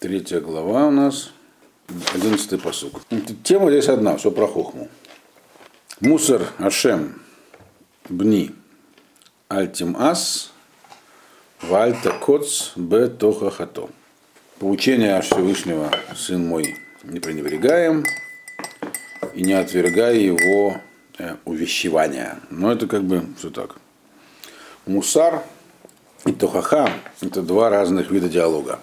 Третья 0.00 0.38
глава 0.38 0.86
у 0.86 0.90
нас, 0.92 1.32
одиннадцатый 2.14 2.56
посук. 2.56 3.00
Тема 3.42 3.68
здесь 3.68 3.88
одна, 3.88 4.16
все 4.16 4.30
про 4.30 4.46
хохму. 4.46 4.88
Мусор 5.98 6.46
Ашем 6.58 7.20
Бни 8.08 8.54
Альтим 9.48 9.96
Ас 9.98 10.52
Вальта 11.62 12.12
Коц 12.12 12.76
Б 12.76 13.08
Тохахато. 13.08 13.88
Поучение 14.60 15.20
Всевышнего, 15.20 15.90
сын 16.16 16.46
мой, 16.46 16.76
не 17.02 17.18
пренебрегаем 17.18 18.04
и 19.34 19.42
не 19.42 19.54
отвергай 19.54 20.18
его 20.18 20.76
э, 21.18 21.34
увещевания. 21.44 22.38
Но 22.50 22.70
это 22.70 22.86
как 22.86 23.02
бы 23.02 23.26
все 23.36 23.50
так. 23.50 23.74
Мусар 24.86 25.42
и 26.24 26.30
Тохаха– 26.30 26.88
это 27.20 27.42
два 27.42 27.68
разных 27.68 28.12
вида 28.12 28.28
диалога. 28.28 28.78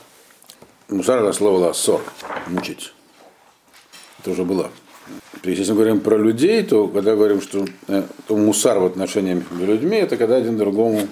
Мусар 0.89 1.23
это 1.23 1.33
слово 1.33 1.57
лассор, 1.67 2.01
мучить. 2.47 2.93
Это 4.19 4.31
уже 4.31 4.43
было. 4.43 4.69
То 5.41 5.49
если 5.49 5.71
мы 5.71 5.77
говорим 5.77 5.99
про 5.99 6.17
людей, 6.17 6.63
то 6.63 6.87
когда 6.87 7.15
говорим, 7.15 7.41
что 7.41 7.65
э, 7.87 8.03
то 8.27 8.35
мусар 8.35 8.79
в 8.79 8.85
отношении 8.85 9.33
между 9.33 9.65
людьми, 9.65 9.97
это 9.97 10.17
когда 10.17 10.35
один 10.35 10.57
другому 10.57 11.07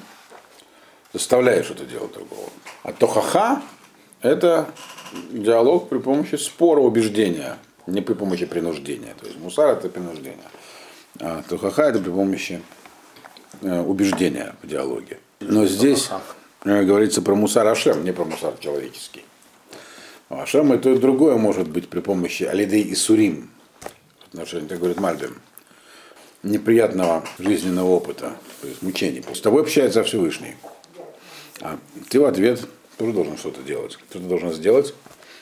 заставляет 1.12 1.66
что-то 1.66 1.86
делать 1.86 2.14
другого. 2.14 2.50
А 2.84 2.94
тохаха– 2.94 3.62
это 4.22 4.70
диалог 5.32 5.90
при 5.90 5.98
помощи 5.98 6.36
спора 6.36 6.82
убеждения, 6.82 7.58
не 7.88 8.02
при 8.02 8.14
помощи 8.14 8.46
принуждения. 8.46 9.16
То 9.20 9.26
есть 9.26 9.40
мусар– 9.40 9.70
это 9.72 9.90
принуждение. 9.90 10.38
А 11.20 11.44
тохаха– 11.48 11.84
это 11.84 12.00
при 12.00 12.12
помощи 12.12 12.62
э, 13.62 13.82
убеждения 13.82 14.56
в 14.62 14.68
диалоге. 14.68 15.20
Но 15.40 15.66
здесь 15.66 16.10
э, 16.64 16.84
говорится 16.84 17.24
про 17.24 17.34
мусар 17.34 17.68
Ашем, 17.68 18.04
не 18.04 18.12
про 18.12 18.26
мусар 18.26 18.54
человеческий. 18.60 19.24
А 20.34 20.44
Ашем 20.44 20.74
и 20.74 20.80
то 20.80 20.90
и 20.90 20.98
другое 20.98 21.38
может 21.38 21.70
быть 21.70 21.90
при 21.90 22.00
помощи 22.00 22.42
Алидей 22.44 22.82
и 22.82 22.96
Сурим, 22.96 23.52
отношении, 24.30 24.68
так 24.68 24.80
говорит 24.80 25.00
Мальбим, 25.00 25.40
неприятного 26.42 27.24
жизненного 27.38 27.90
опыта, 27.92 28.36
то 28.62 28.68
есть 28.68 28.82
мучений. 28.82 29.24
С 29.32 29.42
тобой 29.42 29.62
общается 29.62 30.04
Всевышний. 30.04 30.56
А 31.62 31.78
ты 32.10 32.20
в 32.20 32.26
ответ 32.26 32.68
тоже 32.98 33.14
должен 33.14 33.38
что-то 33.38 33.62
делать. 33.62 33.94
Что 34.10 34.20
ты 34.20 34.26
должен 34.26 34.54
сделать? 34.54 34.96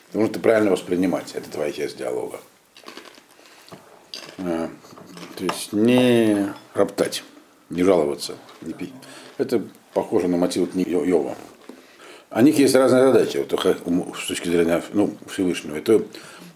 Потому 0.07 0.25
что 0.25 0.33
ты 0.33 0.39
правильно 0.41 0.71
воспринимать. 0.71 1.31
Это 1.35 1.49
твоя 1.49 1.71
часть 1.71 1.97
диалога. 1.97 2.41
А, 4.39 4.69
то 5.37 5.43
есть 5.45 5.71
не 5.71 6.53
роптать, 6.73 7.23
не 7.69 7.83
жаловаться, 7.83 8.35
не 8.61 8.73
пить. 8.73 8.93
Это 9.37 9.63
похоже 9.93 10.27
на 10.27 10.35
мотив 10.35 10.75
Йова. 10.75 11.37
У 12.33 12.39
них 12.39 12.57
есть 12.57 12.75
разные 12.75 13.11
задачи, 13.11 13.37
вот, 13.37 14.17
с 14.17 14.27
точки 14.27 14.47
зрения 14.47 14.81
ну, 14.93 15.13
Всевышнего. 15.27 15.75
Это 15.75 16.01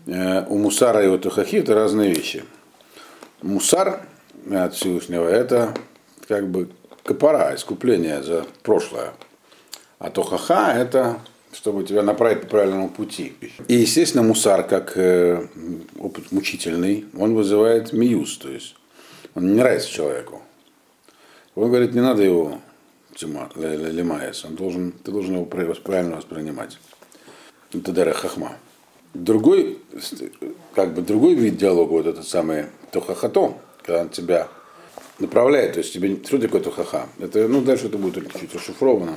э, 0.07 0.45
у 0.47 0.57
Мусара 0.57 1.03
и 1.03 1.07
у 1.07 1.17
Тухахи 1.17 1.57
это 1.57 1.75
разные 1.75 2.13
вещи. 2.13 2.45
Мусар 3.41 4.01
от 4.49 4.73
Всевышнего 4.73 5.27
это 5.27 5.73
как 6.29 6.47
бы 6.47 6.69
капара, 7.03 7.53
искупление 7.55 8.23
за 8.23 8.45
прошлое. 8.63 9.13
А 9.99 10.09
Тухаха 10.09 10.71
это 10.71 11.19
чтобы 11.51 11.83
тебя 11.83 12.03
направить 12.03 12.41
по 12.41 12.47
правильному 12.47 12.89
пути. 12.89 13.33
И, 13.69 13.75
естественно, 13.75 14.23
мусар, 14.23 14.67
как 14.67 14.97
э, 14.97 15.47
опыт 15.97 16.33
мучительный, 16.33 17.05
он 17.17 17.33
вызывает 17.33 17.93
миюз, 17.93 18.37
то 18.37 18.49
есть 18.49 18.75
он 19.35 19.47
не 19.47 19.59
нравится 19.59 19.89
человеку. 19.89 20.41
Он 21.55 21.69
говорит, 21.69 21.93
не 21.93 22.01
надо 22.01 22.23
его 22.23 22.59
лимаес, 23.21 24.45
он 24.45 24.55
должен, 24.55 24.91
ты 24.91 25.11
должен 25.11 25.35
его 25.35 25.45
правильно 25.45 26.17
воспринимать. 26.17 26.77
Это 27.73 27.91
дара 27.91 28.13
хахма. 28.13 28.57
Другой, 29.13 29.79
как 30.73 30.93
бы 30.93 31.01
другой 31.01 31.35
вид 31.35 31.57
диалога, 31.57 31.91
вот 31.91 32.05
этот 32.07 32.27
самый 32.27 32.65
тохахато, 32.91 33.57
когда 33.81 34.01
он 34.01 34.09
тебя 34.09 34.49
направляет, 35.19 35.73
то 35.73 35.79
есть 35.79 35.93
тебе, 35.93 36.17
что 36.25 36.37
такое 36.37 36.61
тохаха? 36.61 37.07
Это, 37.19 37.47
ну, 37.47 37.61
дальше 37.61 37.87
это 37.87 37.97
будет 37.97 38.31
чуть 38.33 38.53
расшифровано. 38.53 39.15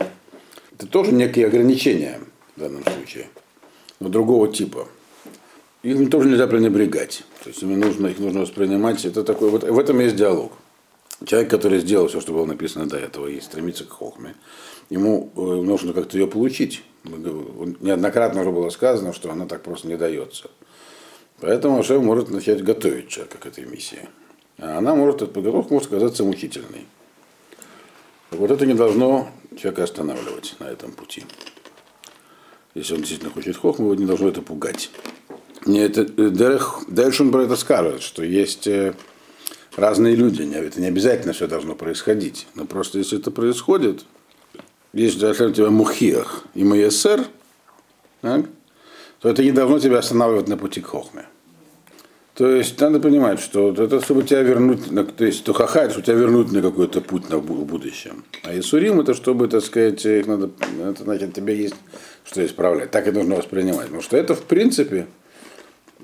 Это 0.72 0.86
тоже 0.86 1.12
некие 1.12 1.46
ограничения 1.46 2.20
в 2.54 2.60
данном 2.60 2.84
случае, 2.84 3.28
но 3.98 4.08
другого 4.08 4.52
типа. 4.52 4.86
Их 5.82 6.10
тоже 6.10 6.28
нельзя 6.28 6.46
пренебрегать. 6.48 7.24
То 7.42 7.50
есть 7.50 7.62
им 7.62 7.78
нужно, 7.78 8.08
их 8.08 8.18
нужно 8.18 8.40
воспринимать. 8.40 9.04
Это 9.04 9.22
такой, 9.22 9.50
вот, 9.50 9.62
в 9.62 9.78
этом 9.78 10.00
есть 10.00 10.16
диалог. 10.16 10.52
Человек, 11.24 11.50
который 11.50 11.80
сделал 11.80 12.08
все, 12.08 12.20
что 12.20 12.32
было 12.32 12.46
написано 12.46 12.86
до 12.86 12.96
этого, 12.96 13.26
и 13.26 13.40
стремится 13.40 13.84
к 13.84 13.90
хохме, 13.90 14.34
ему 14.88 15.32
э, 15.34 15.40
нужно 15.40 15.92
как-то 15.92 16.16
ее 16.16 16.28
получить. 16.28 16.84
Неоднократно 17.04 18.42
уже 18.42 18.50
было 18.50 18.70
сказано, 18.70 19.12
что 19.12 19.30
она 19.30 19.46
так 19.46 19.62
просто 19.62 19.88
не 19.88 19.96
дается. 19.96 20.50
Поэтому 21.40 21.78
Ашем 21.78 22.04
может 22.04 22.30
начать 22.30 22.62
готовить 22.62 23.08
человека 23.08 23.38
к 23.38 23.46
этой 23.46 23.64
миссии. 23.64 24.08
А 24.58 24.78
она 24.78 24.94
может, 24.94 25.22
эта 25.22 25.32
подготовка 25.32 25.72
может 25.72 25.88
оказаться 25.88 26.24
мучительной. 26.24 26.86
Вот 28.30 28.50
это 28.50 28.66
не 28.66 28.74
должно 28.74 29.28
человека 29.56 29.84
останавливать 29.84 30.56
на 30.58 30.64
этом 30.64 30.92
пути. 30.92 31.24
Если 32.74 32.94
он 32.94 33.00
действительно 33.00 33.32
хочет 33.32 33.56
хохму, 33.56 33.86
его 33.86 33.94
не 33.94 34.06
должно 34.06 34.28
это 34.28 34.42
пугать. 34.42 34.90
Не, 35.64 35.80
это, 35.80 36.02
э, 36.02 36.28
дальше 36.88 37.22
он 37.22 37.32
про 37.32 37.44
это 37.44 37.56
скажет, 37.56 38.02
что 38.02 38.22
есть 38.22 38.66
э, 38.66 38.94
разные 39.78 40.14
люди. 40.14 40.42
Это 40.54 40.80
не 40.80 40.86
обязательно 40.86 41.32
все 41.32 41.46
должно 41.46 41.74
происходить. 41.74 42.46
Но 42.54 42.66
просто 42.66 42.98
если 42.98 43.18
это 43.18 43.30
происходит, 43.30 44.04
если 44.92 45.26
у 45.26 45.52
тебя 45.52 45.70
мухиях 45.70 46.44
и 46.54 46.64
маесер, 46.64 47.24
так, 48.20 48.46
то 49.20 49.28
это 49.28 49.42
не 49.42 49.52
должно 49.52 49.78
тебя 49.78 49.98
останавливать 49.98 50.48
на 50.48 50.56
пути 50.56 50.80
к 50.80 50.86
хохме. 50.86 51.26
То 52.34 52.48
есть 52.48 52.80
надо 52.80 53.00
понимать, 53.00 53.40
что 53.40 53.72
это 53.72 54.00
чтобы 54.00 54.22
тебя 54.22 54.42
вернуть, 54.42 54.84
то 55.16 55.24
есть 55.24 55.42
то 55.42 55.52
хаха, 55.52 55.80
это 55.80 55.90
чтобы 55.90 56.06
тебя 56.06 56.16
вернуть 56.16 56.52
на 56.52 56.62
какой-то 56.62 57.00
путь 57.00 57.28
на 57.30 57.38
будущем. 57.38 58.24
А 58.44 58.56
Исурим 58.56 59.00
это 59.00 59.14
чтобы, 59.14 59.48
так 59.48 59.64
сказать, 59.64 60.06
их 60.06 60.26
надо, 60.28 60.50
это 60.80 61.02
значит, 61.02 61.34
тебе 61.34 61.56
есть 61.56 61.74
что 62.24 62.44
исправлять. 62.46 62.92
Так 62.92 63.08
и 63.08 63.10
нужно 63.10 63.36
воспринимать. 63.36 63.86
Потому 63.86 64.02
что 64.02 64.16
это, 64.16 64.36
в 64.36 64.42
принципе, 64.42 65.06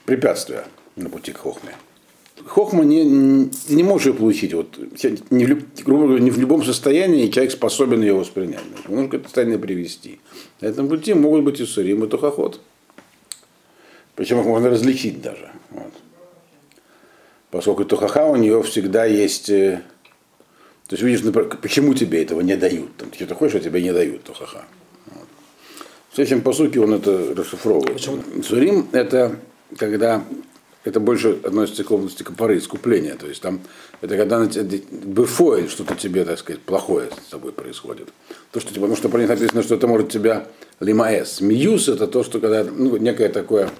препятствие 0.06 0.64
на 0.96 1.08
пути 1.08 1.32
к 1.32 1.38
хохме. 1.38 1.76
Хохма 2.42 2.84
не, 2.84 3.04
не, 3.04 3.82
можешь 3.84 4.08
ее 4.08 4.14
получить. 4.14 4.54
Вот, 4.54 4.76
не, 5.30 5.46
в, 5.46 5.84
грубо 5.84 6.06
говоря, 6.06 6.22
не 6.22 6.30
в 6.30 6.38
любом 6.38 6.64
состоянии 6.64 7.28
человек 7.28 7.52
способен 7.52 8.00
ее 8.02 8.14
воспринять. 8.14 8.60
Нужно 8.88 9.04
какое-то 9.04 9.26
состояние 9.26 9.58
привести. 9.58 10.18
На 10.60 10.66
этом 10.66 10.88
пути 10.88 11.14
могут 11.14 11.44
быть 11.44 11.60
и 11.60 11.64
сурим, 11.64 12.04
и 12.04 12.08
тухоход. 12.08 12.60
Причем 14.16 14.40
их 14.40 14.46
можно 14.46 14.68
различить 14.68 15.22
даже. 15.22 15.50
Вот. 15.70 15.92
Поскольку 17.50 17.84
тухаха 17.84 18.26
у 18.26 18.36
нее 18.36 18.62
всегда 18.64 19.04
есть... 19.04 19.48
Э, 19.48 19.82
то 20.88 20.94
есть 20.94 21.02
видишь, 21.02 21.22
например, 21.22 21.56
почему 21.62 21.94
тебе 21.94 22.22
этого 22.22 22.40
не 22.40 22.56
дают. 22.56 22.96
Там, 22.96 23.10
ты 23.10 23.26
хочешь, 23.32 23.54
а 23.54 23.60
тебе 23.60 23.80
не 23.80 23.92
дают 23.92 24.24
тухаха. 24.24 24.64
Вот. 25.06 25.28
В 26.10 26.14
следующем 26.16 26.42
посуке 26.42 26.80
он 26.80 26.94
это 26.94 27.32
расшифровывает. 27.34 27.94
Почему? 27.94 28.22
Сурим 28.42 28.88
это 28.92 29.38
когда 29.78 30.24
это 30.84 31.00
больше 31.00 31.40
относится 31.42 31.82
к 31.82 31.90
области 31.90 32.22
копоры, 32.22 32.58
искупления. 32.58 33.16
То 33.16 33.26
есть 33.26 33.40
там 33.40 33.60
это 34.02 34.16
когда 34.16 34.38
на 34.38 34.46
бефоид, 34.46 35.70
что-то 35.70 35.94
тебе, 35.94 36.24
так 36.24 36.38
сказать, 36.38 36.60
плохое 36.60 37.08
с 37.26 37.30
тобой 37.30 37.52
происходит. 37.52 38.10
То, 38.52 38.60
что, 38.60 38.72
потому 38.74 38.94
что 38.94 39.08
про 39.08 39.18
них 39.18 39.28
написано, 39.28 39.62
что 39.62 39.74
это 39.74 39.86
может 39.86 40.10
тебя 40.10 40.46
лимаэс. 40.80 41.40
Миюс 41.40 41.88
это 41.88 42.06
то, 42.06 42.22
что 42.22 42.38
когда, 42.38 42.64
ну, 42.64 42.96
некое 42.98 43.30
такое, 43.30 43.70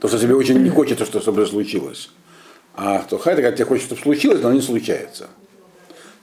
то, 0.00 0.06
что 0.06 0.18
тебе 0.18 0.36
очень 0.36 0.62
не 0.62 0.70
хочется, 0.70 1.04
что 1.04 1.20
с 1.20 1.24
тобой 1.24 1.46
случилось. 1.46 2.10
А 2.74 3.02
то 3.02 3.18
хай, 3.18 3.34
когда 3.34 3.50
тебе 3.50 3.64
хочется, 3.64 3.96
чтобы 3.96 4.02
случилось, 4.02 4.40
но 4.40 4.52
не 4.52 4.60
случается. 4.60 5.28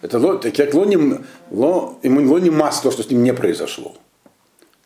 Это 0.02 0.20
ло, 0.20 0.40
человек 0.40 0.74
ло 0.74 1.22
ло, 1.52 2.00
ему 2.02 2.38
не 2.38 2.50
масс 2.50 2.80
то, 2.80 2.92
что 2.92 3.04
с 3.04 3.10
ним 3.10 3.24
не 3.24 3.34
произошло. 3.34 3.96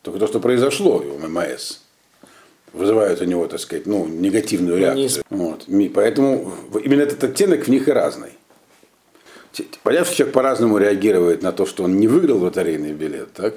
Только 0.01 0.19
то, 0.19 0.27
что 0.27 0.39
произошло, 0.39 1.01
его 1.01 1.17
ММС 1.27 1.84
вызывают 2.75 3.22
у 3.22 3.26
него, 3.26 3.47
так 3.47 3.59
сказать, 3.59 3.85
ну, 3.85 4.05
негативную 4.05 4.78
реакцию. 4.78 5.23
Вот. 5.29 5.67
Поэтому 5.94 6.52
именно 6.84 7.02
этот 7.02 7.23
оттенок 7.23 7.64
в 7.64 7.67
них 7.70 7.88
и 7.88 7.91
разный. 7.91 8.32
Понятно, 9.84 10.05
что 10.05 10.16
человек 10.16 10.34
по-разному 10.34 10.78
реагирует 10.78 11.41
на 11.41 11.52
то, 11.52 11.66
что 11.66 11.84
он 11.84 11.97
не 11.97 12.08
выиграл 12.08 12.44
лотерейный 12.44 12.91
билет, 12.91 13.32
так? 13.34 13.55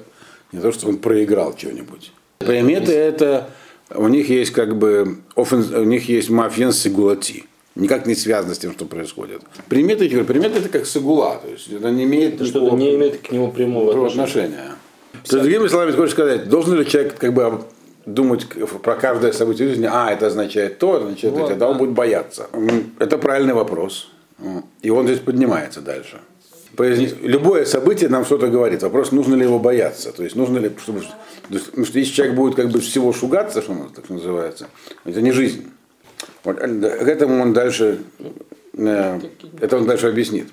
Не 0.51 0.61
то, 0.61 0.71
что 0.71 0.87
он 0.87 0.97
проиграл 0.97 1.57
что-нибудь. 1.57 2.11
Приметы 2.39 2.93
это 2.93 3.49
у 3.93 4.07
них 4.07 4.29
есть 4.29 4.51
как 4.51 4.77
бы 4.77 5.17
у 5.35 5.83
них 5.83 6.07
есть 6.07 6.29
мафиен 6.29 6.71
сигулати. 6.71 7.45
Никак 7.75 8.05
не 8.05 8.15
связано 8.15 8.55
с 8.55 8.59
тем, 8.59 8.73
что 8.73 8.85
происходит. 8.85 9.41
Приметы, 9.67 10.07
говорю, 10.07 10.25
приметы 10.25 10.59
это 10.59 10.69
как 10.69 10.85
сигула, 10.85 11.39
то 11.41 11.49
есть 11.49 11.69
это 11.69 11.91
не 11.91 12.05
имеет 12.05 12.35
это 12.35 12.45
что 12.45 12.75
не 12.75 12.95
имеет 12.95 13.19
к 13.19 13.31
нему 13.31 13.51
прямого 13.51 13.91
отношения. 13.91 14.23
отношения. 14.23 14.75
То 15.11 15.37
есть, 15.37 15.49
другими 15.49 15.67
словами, 15.67 15.91
хочешь 15.91 16.13
сказать, 16.13 16.49
должен 16.49 16.77
ли 16.77 16.85
человек 16.85 17.17
как 17.17 17.33
бы 17.33 17.61
думать 18.13 18.47
про 18.83 18.95
каждое 18.95 19.31
событие 19.31 19.69
жизни, 19.69 19.87
а, 19.91 20.11
это 20.11 20.27
означает 20.27 20.79
то, 20.79 20.95
это 20.95 21.05
означает 21.05 21.33
вот, 21.33 21.47
тогда 21.49 21.65
да. 21.65 21.71
он 21.71 21.77
будет 21.77 21.91
бояться. 21.91 22.47
Это 22.99 23.17
правильный 23.17 23.53
вопрос. 23.53 24.11
И 24.81 24.89
он 24.89 25.05
здесь 25.05 25.19
поднимается 25.19 25.81
дальше. 25.81 26.19
Любое 26.77 27.65
событие 27.65 28.09
нам 28.09 28.23
что-то 28.23 28.47
говорит. 28.47 28.83
Вопрос, 28.83 29.11
нужно 29.11 29.35
ли 29.35 29.43
его 29.43 29.59
бояться. 29.59 30.13
То 30.13 30.23
есть 30.23 30.35
нужно 30.35 30.59
ли, 30.59 30.71
чтобы, 30.81 31.03
потому 31.43 31.85
что 31.85 31.99
если 31.99 32.13
человек 32.13 32.35
будет 32.35 32.55
как 32.55 32.69
бы 32.69 32.79
всего 32.79 33.11
шугаться, 33.11 33.61
что 33.61 33.73
он 33.73 33.89
так 33.89 34.09
называется, 34.09 34.67
это 35.03 35.21
не 35.21 35.31
жизнь. 35.31 35.67
Вот, 36.43 36.57
к 36.57 36.63
этому 36.63 37.41
он 37.41 37.53
дальше, 37.53 37.99
э, 38.73 39.19
это 39.59 39.77
он 39.77 39.87
дальше 39.87 40.07
объяснит. 40.07 40.47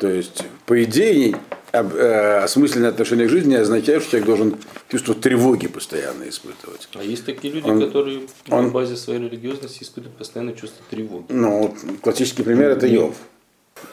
То 0.00 0.08
есть, 0.08 0.44
по 0.66 0.82
идее, 0.82 1.34
э, 1.34 1.47
осмысленное 1.80 2.90
отношение 2.90 3.26
к 3.26 3.30
жизни 3.30 3.54
означает, 3.54 4.02
что 4.02 4.12
человек 4.12 4.26
должен 4.26 4.56
чувство 4.90 5.14
тревоги 5.14 5.68
постоянно 5.68 6.28
испытывать. 6.28 6.88
А 6.94 7.02
есть 7.02 7.24
такие 7.24 7.52
люди, 7.52 7.68
он, 7.68 7.80
которые 7.80 8.22
он, 8.48 8.66
на 8.66 8.70
базе 8.70 8.96
своей 8.96 9.20
религиозности 9.20 9.82
испытывают 9.82 10.16
постоянно 10.16 10.52
чувство 10.52 10.84
тревоги. 10.90 11.26
Ну, 11.28 11.74
классический 12.02 12.42
пример 12.42 12.70
это 12.70 12.86
Йов. 12.86 13.14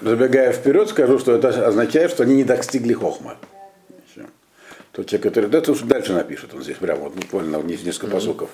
Забегая 0.02 0.52
вперед, 0.52 0.90
скажу, 0.90 1.20
что 1.20 1.34
это 1.34 1.68
означает, 1.68 2.12
что 2.12 2.24
они 2.24 2.36
не 2.36 2.44
достигли 2.44 2.94
хохма. 2.94 3.38
Тот 4.92 5.08
человек, 5.08 5.24
который 5.24 5.50
это 5.50 5.72
уж 5.74 5.80
дальше 5.82 6.14
напишет, 6.14 6.54
он 6.54 6.64
здесь 6.64 6.78
прямо 6.78 7.02
вот 7.02 7.16
буквально 7.16 7.58
несколько 7.58 8.08
посоков. 8.08 8.50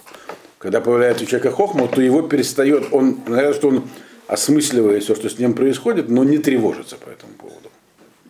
Когда 0.57 0.81
появляется 0.81 1.23
у 1.23 1.27
человека 1.27 1.51
хохма, 1.51 1.87
то 1.87 2.01
его 2.01 2.23
перестает, 2.23 2.85
он, 2.91 3.19
наверное, 3.27 3.53
что 3.53 3.67
он 3.67 3.83
осмысливает 4.27 5.03
все, 5.03 5.13
что 5.13 5.29
с 5.29 5.37
ним 5.37 5.53
происходит, 5.53 6.09
но 6.09 6.23
не 6.23 6.39
тревожится 6.39 6.95
по 6.95 7.09
этому 7.09 7.33
поводу. 7.33 7.69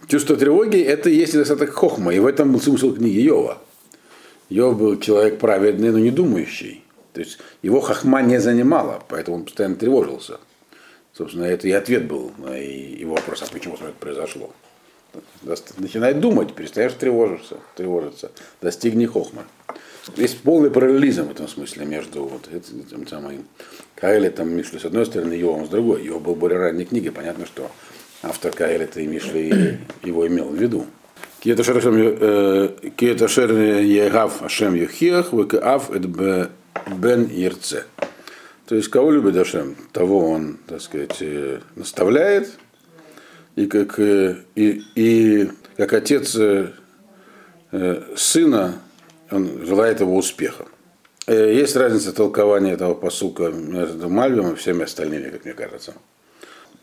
Чувство 0.07 0.35
тревоги– 0.35 0.81
это 0.81 1.09
и 1.09 1.15
есть 1.15 1.33
недостаток 1.33 1.71
хохма, 1.71 2.13
и 2.13 2.19
в 2.19 2.25
этом 2.25 2.51
был 2.51 2.59
смысл 2.59 2.93
книги 2.93 3.19
Йова. 3.19 3.59
Йов 4.49 4.77
был 4.77 4.99
человек 4.99 5.39
праведный, 5.39 5.91
но 5.91 5.99
не 5.99 6.11
думающий. 6.11 6.83
То 7.13 7.21
есть 7.21 7.37
его 7.61 7.79
хохма 7.79 8.21
не 8.21 8.39
занимала, 8.39 9.01
поэтому 9.07 9.37
он 9.37 9.45
постоянно 9.45 9.75
тревожился. 9.75 10.39
Собственно, 11.13 11.43
это 11.43 11.67
и 11.67 11.71
ответ 11.71 12.07
был 12.07 12.31
на 12.37 12.55
его 12.55 13.15
вопрос, 13.15 13.41
а 13.41 13.51
почему 13.51 13.75
это 13.75 13.93
произошло. 13.99 14.51
Начинает 15.77 16.19
думать, 16.19 16.53
перестаешь 16.53 16.93
тревожиться, 16.93 17.57
тревожиться. 17.75 18.31
Достигни 18.61 19.05
хохма. 19.05 19.43
Есть 20.15 20.41
полный 20.41 20.71
параллелизм 20.71 21.27
в 21.27 21.31
этом 21.31 21.47
смысле 21.47 21.85
между 21.85 22.23
вот 22.23 22.47
этим 22.51 23.07
самым 23.07 23.45
Каэлитом 23.95 24.49
Мишли 24.49 24.79
с 24.79 24.85
одной 24.85 25.05
стороны, 25.05 25.33
Йовом 25.33 25.65
с 25.65 25.69
другой. 25.69 26.03
Йов 26.03 26.21
был 26.21 26.35
более 26.35 26.59
ранней 26.59 26.85
книги, 26.85 27.09
понятно, 27.09 27.45
что 27.45 27.69
автор 28.21 28.51
Каэлита 28.51 29.01
и 29.01 29.07
Мишли 29.07 29.79
его 30.03 30.27
имел 30.27 30.49
в 30.49 30.55
виду. 30.55 30.85
Киета 31.41 31.63
шер 31.63 33.51
егав 33.51 34.43
Ашем 34.43 34.75
Юхиах, 34.75 35.33
векаав 35.33 35.89
бен 36.97 37.27
Ерце. 37.27 37.85
То 38.67 38.75
есть, 38.75 38.89
кого 38.89 39.11
любит 39.11 39.35
Ашем, 39.35 39.75
того 39.91 40.29
он, 40.29 40.57
так 40.65 40.81
сказать, 40.81 41.17
э, 41.19 41.59
наставляет, 41.75 42.51
и 43.57 43.65
как, 43.65 43.99
э, 43.99 44.37
и, 44.55 44.81
и 44.95 45.49
как 45.75 45.91
отец 45.91 46.37
э, 46.37 46.67
сына, 48.15 48.75
он 49.29 49.65
желает 49.65 49.99
его 49.99 50.15
успеха. 50.15 50.65
Есть 51.27 51.75
разница 51.75 52.13
толкования 52.13 52.71
этого 52.71 52.93
посука 52.93 53.49
между 53.49 54.09
Мальвием 54.09 54.53
и 54.53 54.55
всеми 54.55 54.83
остальными, 54.83 55.29
как 55.29 55.43
мне 55.43 55.53
кажется. 55.53 55.93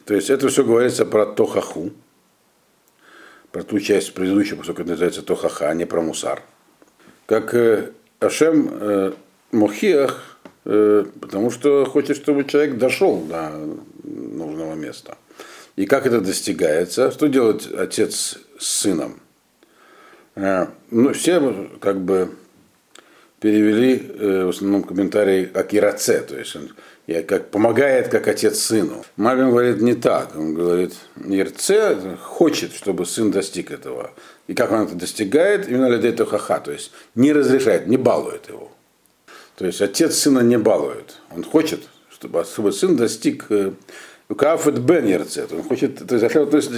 То 0.08 0.14
есть 0.14 0.28
это 0.28 0.48
все 0.48 0.64
говорится 0.64 1.06
про 1.06 1.24
Тохаху, 1.26 1.92
про 3.52 3.62
ту 3.62 3.78
часть 3.78 4.12
предыдущего 4.12 4.56
посука, 4.56 4.78
которая 4.78 4.94
называется 4.94 5.22
Тохаха, 5.22 5.68
а 5.68 5.74
не 5.74 5.84
про 5.84 6.00
Мусар. 6.00 6.42
Как 7.26 7.54
Ашем 8.18 9.14
Мухиах 9.52 10.38
Э, 10.70 11.02
потому 11.20 11.50
что 11.50 11.86
хочет, 11.86 12.18
чтобы 12.18 12.44
человек 12.44 12.76
дошел 12.76 13.22
до 13.22 13.52
нужного 14.04 14.74
места. 14.74 15.16
И 15.76 15.86
как 15.86 16.06
это 16.06 16.20
достигается? 16.20 17.10
Что 17.10 17.26
делает 17.26 17.72
отец 17.72 18.38
с 18.58 18.66
сыном? 18.66 19.18
Э, 20.34 20.66
ну, 20.90 21.14
все 21.14 21.70
как 21.80 22.02
бы 22.02 22.32
перевели 23.40 23.94
э, 23.96 24.44
в 24.44 24.48
основном 24.50 24.82
комментарии 24.82 25.46
как 25.46 25.72
Ираце, 25.72 26.20
то 26.20 26.38
есть 26.38 26.54
он 27.16 27.22
как, 27.24 27.50
помогает 27.50 28.08
как 28.08 28.28
отец 28.28 28.58
сыну. 28.58 29.04
Мальбин 29.16 29.50
говорит 29.50 29.80
не 29.80 29.94
так, 29.94 30.36
он 30.36 30.54
говорит, 30.54 30.94
Ирце 31.16 31.96
хочет, 32.22 32.74
чтобы 32.74 33.06
сын 33.06 33.30
достиг 33.30 33.70
этого. 33.70 34.12
И 34.46 34.54
как 34.54 34.72
он 34.72 34.82
это 34.82 34.94
достигает? 34.94 35.68
Именно 35.68 35.86
Ледейто 35.86 36.26
Хаха, 36.26 36.60
то 36.60 36.70
есть 36.70 36.92
не 37.14 37.32
разрешает, 37.32 37.86
не 37.86 37.96
балует 37.96 38.48
его. 38.48 38.70
То 39.56 39.66
есть 39.66 39.80
отец 39.80 40.16
сына 40.16 40.40
не 40.40 40.58
балует. 40.58 41.16
Он 41.34 41.42
хочет, 41.42 41.80
чтобы, 42.10 42.44
чтобы 42.44 42.72
сын 42.72 42.96
достиг 42.96 43.46
э, 43.50 43.72
Кафет 44.36 44.78
Бен 44.78 45.06
Ерцет. 45.06 45.52
Он 45.52 45.62
хочет, 45.62 46.06
то 46.06 46.14
есть, 46.14 46.32
то 46.32 46.56
есть, 46.56 46.70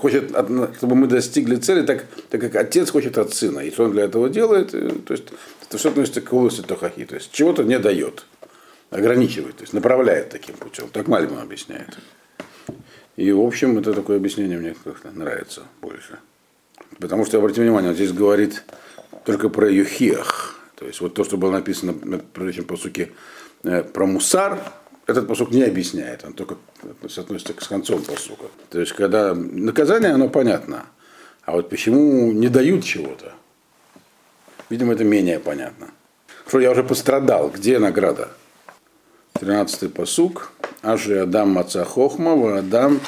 хочет, 0.00 0.30
чтобы 0.30 0.94
мы 0.94 1.08
достигли 1.08 1.56
цели, 1.56 1.84
так, 1.84 2.06
так 2.30 2.40
как 2.40 2.54
отец 2.56 2.90
хочет 2.90 3.18
от 3.18 3.34
сына. 3.34 3.60
И 3.60 3.70
что 3.70 3.84
он 3.84 3.92
для 3.92 4.04
этого 4.04 4.30
делает, 4.30 4.72
э, 4.74 4.90
то 5.04 5.12
есть 5.12 5.24
это 5.68 5.76
все 5.76 5.90
относится 5.90 6.20
к 6.20 6.32
области 6.32 6.60
Тохахи. 6.60 7.04
То 7.04 7.16
есть 7.16 7.32
чего-то 7.32 7.64
не 7.64 7.78
дает, 7.78 8.24
ограничивает, 8.92 9.56
то 9.56 9.62
есть 9.62 9.72
направляет 9.72 10.30
таким 10.30 10.54
путем. 10.54 10.88
Так 10.92 11.08
Мальбин 11.08 11.38
объясняет. 11.38 11.98
И 13.16 13.32
в 13.32 13.40
общем, 13.40 13.78
это 13.78 13.94
такое 13.94 14.18
объяснение 14.18 14.58
мне 14.58 14.74
как-то 14.84 15.10
нравится 15.10 15.62
больше. 15.80 16.18
Потому 16.98 17.24
что, 17.24 17.38
обратите 17.38 17.62
внимание, 17.62 17.90
он 17.90 17.94
здесь 17.94 18.12
говорит 18.12 18.62
только 19.24 19.48
про 19.48 19.70
Юхиах. 19.70 20.58
То 20.76 20.86
есть 20.86 21.00
вот 21.00 21.14
то, 21.14 21.24
что 21.24 21.36
было 21.36 21.52
написано 21.52 21.92
в 21.92 22.18
предыдущем 22.18 22.64
посуке 22.64 23.12
э, 23.64 23.82
про 23.82 24.06
мусар, 24.06 24.58
этот 25.06 25.26
посук 25.26 25.50
не 25.50 25.62
объясняет, 25.62 26.24
он 26.24 26.32
только 26.32 26.56
относится 27.16 27.54
к 27.54 27.68
концом 27.68 28.02
посука. 28.02 28.44
То 28.70 28.80
есть, 28.80 28.92
когда 28.92 29.34
наказание, 29.34 30.12
оно 30.12 30.28
понятно, 30.28 30.86
а 31.44 31.52
вот 31.52 31.70
почему 31.70 32.32
не 32.32 32.48
дают 32.48 32.84
чего-то, 32.84 33.32
видимо, 34.70 34.92
это 34.92 35.04
менее 35.04 35.38
понятно. 35.38 35.90
Что 36.46 36.60
я 36.60 36.70
уже 36.70 36.84
пострадал, 36.84 37.50
где 37.50 37.78
награда? 37.78 38.30
13-й 39.42 39.88
посук. 39.88 40.52
Ажи 40.82 41.18
Адам 41.18 41.50
Маца 41.50 41.84
Хохма, 41.84 42.58
Адам 42.58 43.00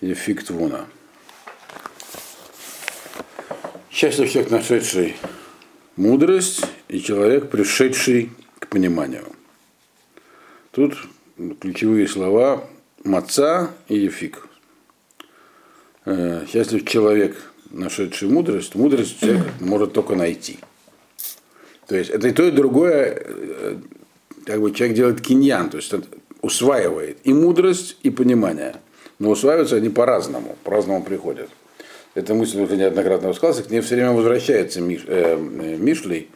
Ефиктвуна. 0.00 0.86
Счастлив 3.90 4.30
человек, 4.30 4.50
нашедший 4.50 5.16
мудрость 5.96 6.64
и 6.88 6.98
человек, 7.00 7.50
пришедший 7.50 8.30
к 8.58 8.68
пониманию. 8.68 9.26
Тут 10.70 10.96
ключевые 11.60 12.08
слова 12.08 12.66
маца 13.04 13.70
и 13.88 13.98
ефик. 13.98 14.48
Э, 16.06 16.46
счастлив 16.50 16.86
человек, 16.86 17.52
нашедший 17.70 18.28
мудрость, 18.28 18.74
мудрость 18.74 19.20
человек 19.20 19.44
может 19.60 19.92
только 19.92 20.14
найти. 20.14 20.58
То 21.86 21.96
есть 21.96 22.08
это 22.08 22.28
и 22.28 22.32
то, 22.32 22.44
и 22.44 22.50
другое, 22.50 23.14
э, 23.14 23.76
как 24.46 24.60
бы 24.60 24.72
человек 24.72 24.96
делает 24.96 25.20
киньян, 25.20 25.68
то 25.68 25.76
есть 25.76 25.92
усваивает 26.40 27.18
и 27.24 27.34
мудрость, 27.34 27.98
и 28.02 28.10
понимание. 28.10 28.76
Но 29.18 29.30
усваиваются 29.30 29.76
они 29.76 29.88
по-разному, 29.88 30.56
по-разному 30.62 31.02
приходят. 31.02 31.50
Эта 32.14 32.32
мысль 32.32 32.60
уже 32.60 32.76
неоднократно 32.76 33.28
высказалась, 33.28 33.66
к 33.66 33.70
ней 33.70 33.80
все 33.80 33.96
время 33.96 34.12
возвращается 34.12 34.80
Миш, 34.80 35.04
э, 35.06 35.36
Мишлей, 35.36 36.30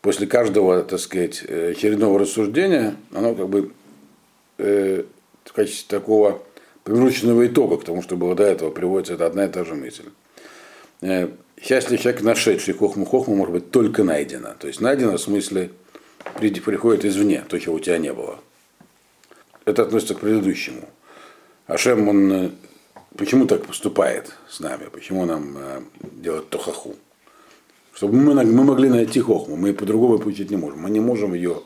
после 0.00 0.26
каждого, 0.26 0.82
так 0.82 0.98
сказать, 0.98 1.44
э, 1.46 1.72
очередного 1.72 2.18
рассуждения, 2.18 2.96
оно 3.12 3.34
как 3.34 3.48
бы 3.48 3.72
э, 4.58 5.04
в 5.44 5.52
качестве 5.52 5.96
такого 5.96 6.42
промежуточного 6.84 7.46
итога 7.46 7.76
к 7.76 7.84
тому, 7.84 8.02
что 8.02 8.16
было 8.16 8.34
до 8.34 8.44
этого, 8.44 8.70
приводится 8.70 9.14
это 9.14 9.26
одна 9.26 9.44
и 9.44 9.48
та 9.48 9.64
же 9.64 9.74
мысль. 9.74 10.08
Э, 11.02 11.28
счастлив 11.60 12.00
человек, 12.00 12.22
нашедший 12.22 12.74
хохму 12.74 13.04
хохму, 13.04 13.36
может 13.36 13.52
быть 13.52 13.70
только 13.70 14.02
найдено. 14.02 14.54
То 14.58 14.66
есть 14.68 14.80
найдено 14.80 15.18
в 15.18 15.20
смысле 15.20 15.70
приходит 16.38 17.04
извне, 17.04 17.44
то, 17.48 17.58
чего 17.58 17.76
у 17.76 17.80
тебя 17.80 17.98
не 17.98 18.12
было. 18.12 18.38
Это 19.64 19.82
относится 19.82 20.14
к 20.14 20.20
предыдущему. 20.20 20.88
Ашем, 21.66 22.08
он 22.08 22.32
э, 22.32 22.50
почему 23.16 23.46
так 23.46 23.64
поступает 23.64 24.32
с 24.48 24.60
нами? 24.60 24.88
Почему 24.92 25.24
нам 25.24 25.56
э, 25.56 25.82
делает 26.00 26.50
тохаху? 26.50 26.96
Чтобы 27.94 28.14
мы, 28.14 28.34
мы 28.34 28.64
могли 28.64 28.88
найти 28.88 29.20
хохму, 29.20 29.56
мы 29.56 29.72
по-другому 29.72 30.18
получить 30.18 30.50
не 30.50 30.56
можем. 30.56 30.80
Мы 30.80 30.90
не 30.90 31.00
можем 31.00 31.34
ее 31.34 31.62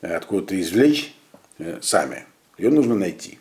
э, 0.00 0.14
откуда-то 0.14 0.60
извлечь 0.60 1.14
сами. 1.80 2.24
Ее 2.56 2.70
нужно 2.70 2.94
найти. 2.94 3.38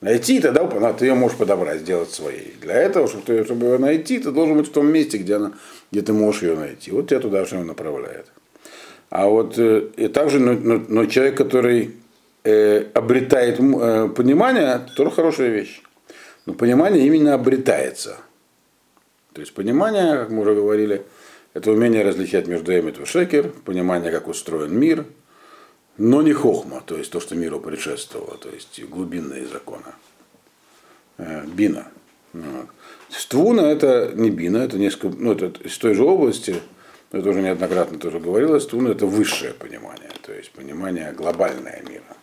Найти, 0.00 0.40
тогда 0.40 0.92
ты 0.94 1.06
ее 1.06 1.14
можешь 1.14 1.36
подобрать, 1.36 1.80
сделать 1.80 2.10
своей. 2.10 2.54
Для 2.60 2.74
этого, 2.74 3.06
чтобы, 3.06 3.44
чтобы 3.44 3.66
ее 3.66 3.78
найти, 3.78 4.18
ты 4.18 4.30
должен 4.30 4.56
быть 4.56 4.68
в 4.68 4.72
том 4.72 4.86
месте, 4.86 5.18
где, 5.18 5.36
она, 5.36 5.52
где 5.90 6.00
ты 6.00 6.12
можешь 6.14 6.42
ее 6.42 6.56
найти. 6.56 6.90
Вот 6.90 7.08
тебя 7.08 7.20
туда 7.20 7.44
что 7.44 7.62
направляет. 7.62 8.26
А 9.10 9.26
вот 9.26 9.58
э, 9.58 9.88
и 9.96 10.08
также, 10.08 10.38
но, 10.38 10.52
но, 10.52 10.82
но 10.88 11.06
человек, 11.06 11.36
который 11.36 11.96
э, 12.44 12.86
обретает 12.94 13.58
э, 13.60 14.08
понимание, 14.16 14.80
тоже 14.96 15.10
хорошая 15.10 15.48
вещь. 15.48 15.82
Но 16.46 16.54
понимание 16.54 17.06
именно 17.06 17.34
обретается. 17.34 18.18
То 19.32 19.40
есть 19.40 19.52
понимание, 19.52 20.16
как 20.16 20.30
мы 20.30 20.42
уже 20.42 20.54
говорили, 20.54 21.02
это 21.54 21.72
умение 21.72 22.02
различать 22.02 22.46
между 22.46 22.72
эмит 22.72 22.98
и 22.98 23.04
шекер, 23.04 23.50
понимание, 23.64 24.12
как 24.12 24.28
устроен 24.28 24.78
мир, 24.78 25.04
но 25.98 26.22
не 26.22 26.32
хохма, 26.32 26.82
то 26.84 26.96
есть 26.96 27.10
то, 27.10 27.20
что 27.20 27.34
миру 27.34 27.60
предшествовало, 27.60 28.38
то 28.38 28.48
есть 28.48 28.82
глубинные 28.88 29.46
законы. 29.46 29.92
Э, 31.18 31.44
бина. 31.46 31.88
Вот. 32.32 32.66
Ствуна 33.10 33.62
это 33.62 34.12
не 34.14 34.30
бина, 34.30 34.58
это 34.58 34.78
несколько, 34.78 35.16
ну 35.18 35.32
это 35.32 35.52
из 35.64 35.76
той 35.78 35.94
же 35.94 36.04
области, 36.04 36.56
это 37.12 37.28
уже 37.28 37.42
неоднократно 37.42 37.98
тоже 37.98 38.20
говорилось, 38.20 38.64
ствуна 38.64 38.90
это 38.90 39.06
высшее 39.06 39.52
понимание, 39.52 40.10
то 40.22 40.32
есть 40.32 40.50
понимание 40.52 41.12
глобальное 41.12 41.82
мира, 41.88 42.16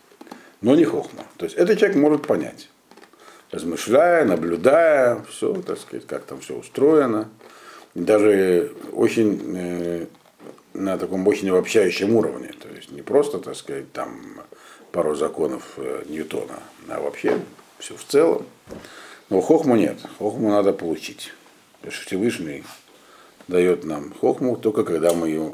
но 0.62 0.76
не 0.76 0.86
хохма. 0.86 1.24
То 1.38 1.46
есть 1.46 1.58
этот 1.58 1.78
человек 1.78 1.98
может 1.98 2.28
понять, 2.28 2.70
размышляя, 3.52 4.26
наблюдая, 4.26 5.24
все, 5.30 5.54
так 5.56 5.78
сказать, 5.78 6.08
как 6.08 6.24
там 6.24 6.40
все 6.40 6.56
устроено, 6.56 7.30
даже 7.96 8.72
очень 8.94 9.42
э, 9.56 10.06
на 10.74 10.98
таком 10.98 11.28
очень 11.28 11.50
обобщающем 11.50 12.16
уровне, 12.16 12.54
то 12.60 12.70
есть 12.70 12.92
не 12.92 13.02
просто, 13.02 13.40
так 13.40 13.56
сказать, 13.56 13.92
там 13.92 14.42
пару 14.92 15.16
законов 15.16 15.64
э, 15.78 16.04
Ньютона, 16.08 16.60
а 16.90 17.02
вообще 17.02 17.40
все 17.80 17.96
в 17.96 18.04
целом. 18.04 18.46
Но 19.30 19.42
хохму 19.42 19.76
нет, 19.76 19.98
хохму 20.20 20.50
надо 20.50 20.72
получить. 20.74 21.34
Потому 21.80 21.94
что 21.94 22.06
Всевышний 22.06 22.64
дает 23.48 23.86
нам 23.86 24.14
хохму 24.14 24.58
только 24.58 24.84
когда 24.84 25.14
мы 25.14 25.30
ее 25.30 25.54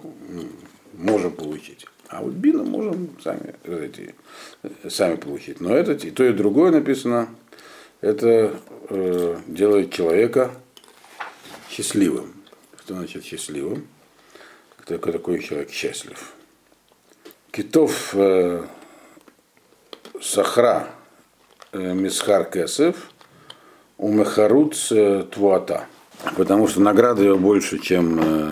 можем 0.93 1.31
получить. 1.31 1.85
А 2.07 2.21
вот 2.21 2.33
бину 2.33 2.63
можем 2.63 3.17
сами, 3.23 3.55
эти, 3.63 4.13
сами 4.88 5.15
получить. 5.15 5.59
Но 5.59 5.75
это 5.75 5.93
и 5.93 6.12
то, 6.12 6.23
и 6.23 6.33
другое 6.33 6.71
написано, 6.71 7.29
это 8.01 8.59
э, 8.89 9.38
делает 9.47 9.91
человека 9.91 10.51
счастливым. 11.69 12.33
Что 12.79 12.95
значит 12.95 13.23
счастливым? 13.23 13.88
Кто 14.77 14.97
такой 14.97 15.41
человек 15.41 15.71
счастлив? 15.71 16.33
Китов 17.51 18.13
э, 18.13 18.65
Сахра 20.21 20.89
э, 21.71 21.93
Мисхар 21.93 22.45
Кесев 22.45 23.09
у 23.97 24.12
Мехаруц 24.12 24.91
э, 24.91 25.25
Твуата. 25.31 25.88
Потому 26.36 26.68
что 26.68 26.82
награда 26.82 27.22
ее 27.22 27.36
больше, 27.36 27.80
чем 27.80 28.20
э, 28.20 28.51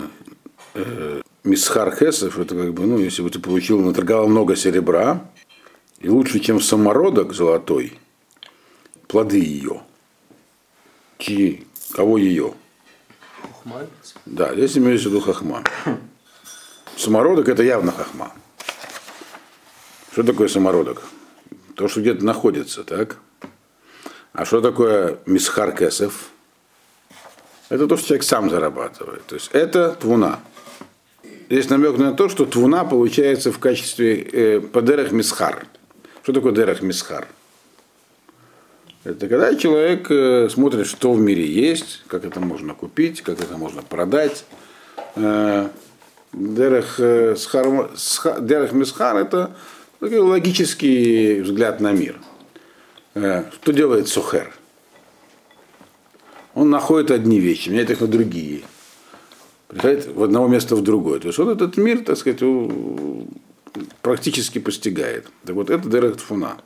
э, 0.74 1.22
Мисхар 1.44 1.94
Хесов. 1.94 2.38
Это 2.38 2.54
как 2.54 2.74
бы, 2.74 2.86
ну, 2.86 2.98
если 2.98 3.22
бы 3.22 3.30
ты 3.30 3.40
получил, 3.40 3.80
наторговал 3.80 4.28
много 4.28 4.56
серебра, 4.56 5.30
и 5.98 6.08
лучше, 6.08 6.38
чем 6.40 6.60
самородок 6.60 7.32
золотой, 7.32 7.98
плоды 9.08 9.38
ее. 9.38 9.82
Чьи? 11.18 11.66
Кого 11.92 12.18
ее? 12.18 12.54
Хухма. 13.40 13.86
Да, 14.26 14.54
здесь 14.54 14.76
имеется 14.78 15.08
в 15.08 15.12
виду 15.12 15.20
хахма. 15.20 15.62
Самородок 16.96 17.48
это 17.48 17.62
явно 17.62 17.92
хахма. 17.92 18.32
Что 20.12 20.22
такое 20.22 20.48
самородок? 20.48 21.02
То, 21.74 21.88
что 21.88 22.00
где-то 22.00 22.24
находится, 22.24 22.84
так? 22.84 23.18
А 24.32 24.44
что 24.44 24.60
такое 24.60 25.18
мисхар 25.26 25.72
кесов? 25.76 26.30
Это 27.72 27.86
то, 27.86 27.96
что 27.96 28.08
человек 28.08 28.24
сам 28.24 28.50
зарабатывает. 28.50 29.24
То 29.24 29.34
есть 29.34 29.48
это 29.54 29.96
твуна. 29.98 30.40
Здесь 31.48 31.70
намек 31.70 31.96
на 31.96 32.12
то, 32.12 32.28
что 32.28 32.44
твуна 32.44 32.84
получается 32.84 33.50
в 33.50 33.58
качестве 33.58 34.20
э, 34.20 34.60
подерах 34.60 35.10
мисхар. 35.10 35.66
Что 36.22 36.34
такое 36.34 36.52
дерах 36.52 36.82
мисхар? 36.82 37.26
Это 39.04 39.26
когда 39.26 39.54
человек 39.54 40.10
э, 40.10 40.50
смотрит, 40.50 40.86
что 40.86 41.14
в 41.14 41.20
мире 41.20 41.46
есть, 41.46 42.02
как 42.08 42.26
это 42.26 42.40
можно 42.40 42.74
купить, 42.74 43.22
как 43.22 43.40
это 43.40 43.56
можно 43.56 43.80
продать. 43.80 44.44
Э, 45.16 45.70
дерах, 46.34 47.00
э, 47.00 47.36
схар, 47.36 47.90
сха, 47.96 48.38
дерах 48.38 48.72
мисхар 48.72 49.16
это 49.16 49.50
такой 49.98 50.18
логический 50.18 51.40
взгляд 51.40 51.80
на 51.80 51.92
мир. 51.92 52.20
Э, 53.14 53.44
что 53.62 53.72
делает 53.72 54.08
Сухер? 54.08 54.52
Он 56.54 56.70
находит 56.70 57.10
одни 57.10 57.40
вещи, 57.40 57.68
меняет 57.68 57.90
их 57.90 58.00
на 58.00 58.06
другие. 58.06 58.62
Приходит 59.68 60.06
в 60.14 60.22
одного 60.22 60.48
места 60.48 60.76
в 60.76 60.82
другое. 60.82 61.18
То 61.18 61.28
есть 61.28 61.38
он 61.38 61.48
этот 61.48 61.76
мир, 61.76 62.04
так 62.04 62.18
сказать, 62.18 62.42
практически 64.02 64.58
постигает. 64.58 65.30
Так 65.44 65.54
вот, 65.54 65.70
это 65.70 65.88
Дерек 65.88 66.18
Фуна. 66.18 66.58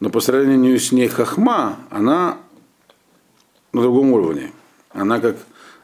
Но 0.00 0.10
по 0.10 0.20
сравнению 0.20 0.78
с 0.80 0.92
ней 0.92 1.08
Хахма, 1.08 1.78
она 1.90 2.38
на 3.72 3.82
другом 3.82 4.12
уровне. 4.12 4.52
Она 4.90 5.20
как 5.20 5.36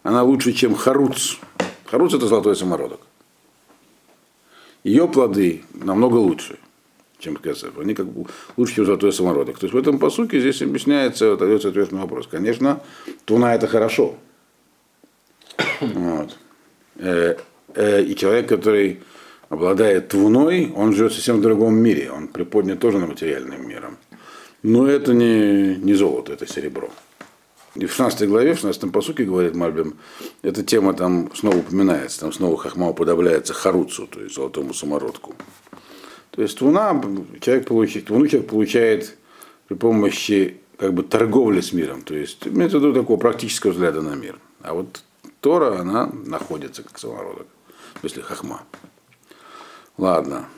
она 0.03 0.23
лучше, 0.23 0.53
чем 0.53 0.75
Харуц. 0.75 1.37
Харуц 1.85 2.15
это 2.15 2.27
золотой 2.27 2.57
самородок. 2.57 3.01
Ее 4.85 5.07
плоды 5.07 5.65
намного 5.75 6.17
лучше 6.17 6.59
чем 7.19 7.37
кесов. 7.37 7.79
Они 7.79 7.95
как 7.95 8.07
бы 8.07 8.29
лучше, 8.57 8.77
чем 8.77 8.87
золотой 8.87 9.13
самородок. 9.13 9.59
То 9.59 9.67
есть 9.67 9.75
в 9.75 9.79
этом 9.79 9.99
посуке 9.99 10.41
здесь 10.41 10.63
объясняется, 10.63 11.37
дается 11.37 11.69
ответ 11.69 11.93
на 11.93 12.03
вопрос. 12.03 12.27
Конечно, 12.27 12.81
туна 13.25 13.55
это 13.55 13.67
хорошо. 13.67 14.15
Вот. 15.81 16.37
Э, 16.97 17.37
э, 17.75 18.03
и 18.03 18.17
человек, 18.17 18.49
который 18.49 19.01
обладает 19.49 20.09
твуной, 20.09 20.73
он 20.75 20.93
живет 20.93 21.13
совсем 21.13 21.39
в 21.39 21.43
другом 21.43 21.75
мире. 21.75 22.11
Он 22.11 22.29
приподнят 22.29 22.81
тоже 22.81 22.99
на 22.99 23.07
материальным 23.07 23.69
миром. 23.69 23.99
Но 24.63 24.87
это 24.87 25.15
не, 25.15 25.77
не 25.77 25.95
золото, 25.95 26.33
это 26.33 26.47
серебро. 26.47 26.91
И 27.75 27.87
в 27.87 27.93
16 27.93 28.29
главе, 28.29 28.55
в 28.55 28.57
16 28.57 28.91
посуке, 28.91 29.25
говорит 29.25 29.55
Мальбим, 29.55 29.99
эта 30.43 30.65
тема 30.65 30.95
там 30.95 31.31
снова 31.35 31.59
упоминается, 31.59 32.21
там 32.21 32.33
снова 32.33 32.57
Хахма 32.57 32.91
уподобляется 32.91 33.55
Харуцу, 33.55 34.07
то 34.07 34.21
есть 34.21 34.35
золотому 34.35 34.75
самородку. 34.75 35.35
То 36.31 36.43
есть 36.43 36.59
Твуна 36.59 37.01
человек 37.41 37.67
получает, 37.67 38.07
Твуну 38.07 38.27
человек 38.27 38.51
получает 38.51 39.17
при 39.67 39.75
помощи 39.75 40.59
как 40.79 40.95
бы 40.95 41.03
торговли 41.03 41.61
с 41.61 41.73
миром, 41.73 42.03
то 42.03 42.15
есть 42.15 42.47
методу 42.47 42.93
такого 42.93 43.19
практического 43.19 43.73
взгляда 43.73 44.01
на 44.01 44.15
мир. 44.15 44.39
А 44.63 44.75
вот 44.75 45.03
Тора, 45.41 45.81
она 45.81 46.11
находится 46.27 46.83
как 46.83 46.99
самородок, 46.99 47.47
если 48.03 48.21
хахма. 48.21 48.63
Ладно. 49.97 50.49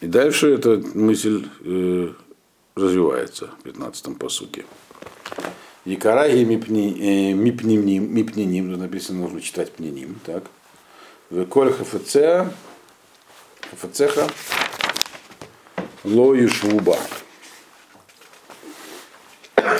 И 0.00 0.06
дальше 0.06 0.52
эта 0.52 0.82
мысль 0.94 1.48
э, 1.60 2.10
развивается 2.76 3.50
в 3.62 3.66
15-м 3.66 4.14
посуке. 4.14 4.64
Якарай 5.84 6.44
мипниним, 6.44 7.42
мипниним, 8.14 8.70
тут 8.70 8.80
написано, 8.80 9.20
нужно 9.20 9.40
читать 9.40 9.72
пниним, 9.72 10.16
так. 10.24 10.44
Веколь 11.30 11.72
хафецеа, 11.72 12.52
Лою 16.12 16.48
швуба. 16.48 16.96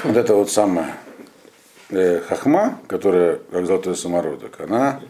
Вот 0.05 0.17
это 0.17 0.35
вот 0.35 0.51
самая 0.51 0.99
э, 1.91 2.21
хахма, 2.21 2.81
которая 2.87 3.41
как 3.51 3.67
золотой 3.67 3.97
самородок, 3.97 4.61
она 4.61 5.01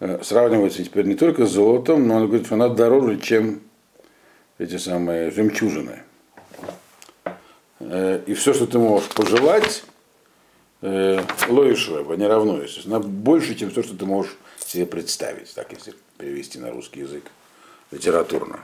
э, 0.00 0.22
сравнивается 0.22 0.84
теперь 0.84 1.06
не 1.06 1.14
только 1.14 1.46
с 1.46 1.50
золотом, 1.50 2.06
но 2.06 2.18
она 2.18 2.26
говорит, 2.26 2.46
что 2.46 2.56
она 2.56 2.68
дороже, 2.68 3.18
чем 3.18 3.60
эти 4.58 4.76
самые 4.76 5.30
жемчужины. 5.30 6.02
Э, 7.80 8.22
и 8.26 8.34
все, 8.34 8.52
что 8.52 8.66
ты 8.66 8.78
можешь 8.78 9.08
пожелать, 9.08 9.84
э, 10.82 11.22
лоишева, 11.48 12.14
не 12.14 12.26
равнуется. 12.26 12.80
Она 12.86 13.00
больше, 13.00 13.54
чем 13.54 13.70
все, 13.70 13.82
что 13.82 13.96
ты 13.96 14.04
можешь 14.04 14.36
себе 14.58 14.86
представить, 14.86 15.54
так 15.54 15.72
если 15.72 15.94
перевести 16.18 16.58
на 16.58 16.70
русский 16.70 17.00
язык 17.00 17.24
литературно. 17.90 18.60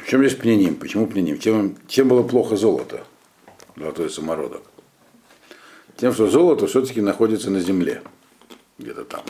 Причем 0.00 0.20
здесь 0.24 0.38
пненим? 0.38 0.76
Почему 0.76 1.06
пненим? 1.06 1.38
Чем, 1.38 1.76
чем 1.86 2.08
было 2.08 2.22
плохо 2.22 2.56
золото, 2.56 3.04
золотой 3.76 4.08
самородок? 4.08 4.62
Тем, 5.96 6.14
что 6.14 6.28
золото 6.28 6.66
все-таки 6.66 7.02
находится 7.02 7.50
на 7.50 7.60
земле, 7.60 8.02
где-то 8.78 9.04
там. 9.04 9.22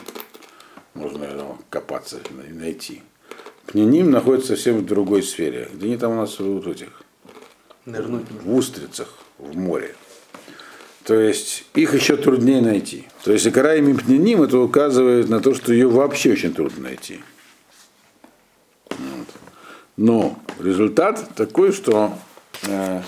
Можно 0.93 1.25
его 1.25 1.57
копаться 1.69 2.19
и 2.49 2.53
найти. 2.53 3.03
Пненим 3.65 4.11
находится 4.11 4.55
совсем 4.55 4.77
в 4.77 4.85
другой 4.85 5.23
сфере. 5.23 5.69
Где 5.73 5.87
они 5.87 5.97
там 5.97 6.13
у 6.13 6.15
нас 6.15 6.37
живут 6.37 6.67
этих? 6.67 7.03
Нырнуть. 7.85 8.25
В 8.43 8.55
устрицах, 8.55 9.13
в 9.37 9.55
море. 9.57 9.95
То 11.03 11.15
есть 11.15 11.65
их 11.73 11.93
еще 11.93 12.15
труднее 12.15 12.61
найти. 12.61 13.07
То 13.23 13.33
есть 13.33 13.45
икора 13.47 13.75
и 13.75 13.93
пненим 13.93 14.43
это 14.43 14.59
указывает 14.59 15.29
на 15.29 15.41
то, 15.41 15.53
что 15.53 15.73
ее 15.73 15.89
вообще 15.89 16.31
очень 16.31 16.53
трудно 16.53 16.83
найти. 16.83 17.19
Но 20.01 20.35
результат 20.59 21.29
такой, 21.35 21.71
что 21.71 22.17
э, 22.67 23.01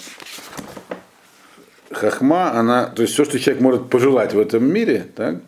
хахма, 1.89 2.51
она, 2.51 2.85
то 2.85 3.01
есть 3.01 3.15
все, 3.15 3.25
что 3.25 3.39
человек 3.39 3.63
может 3.63 3.89
пожелать 3.89 4.35
в 4.35 4.39
этом 4.39 4.71
мире, 4.71 5.07
так, 5.15 5.41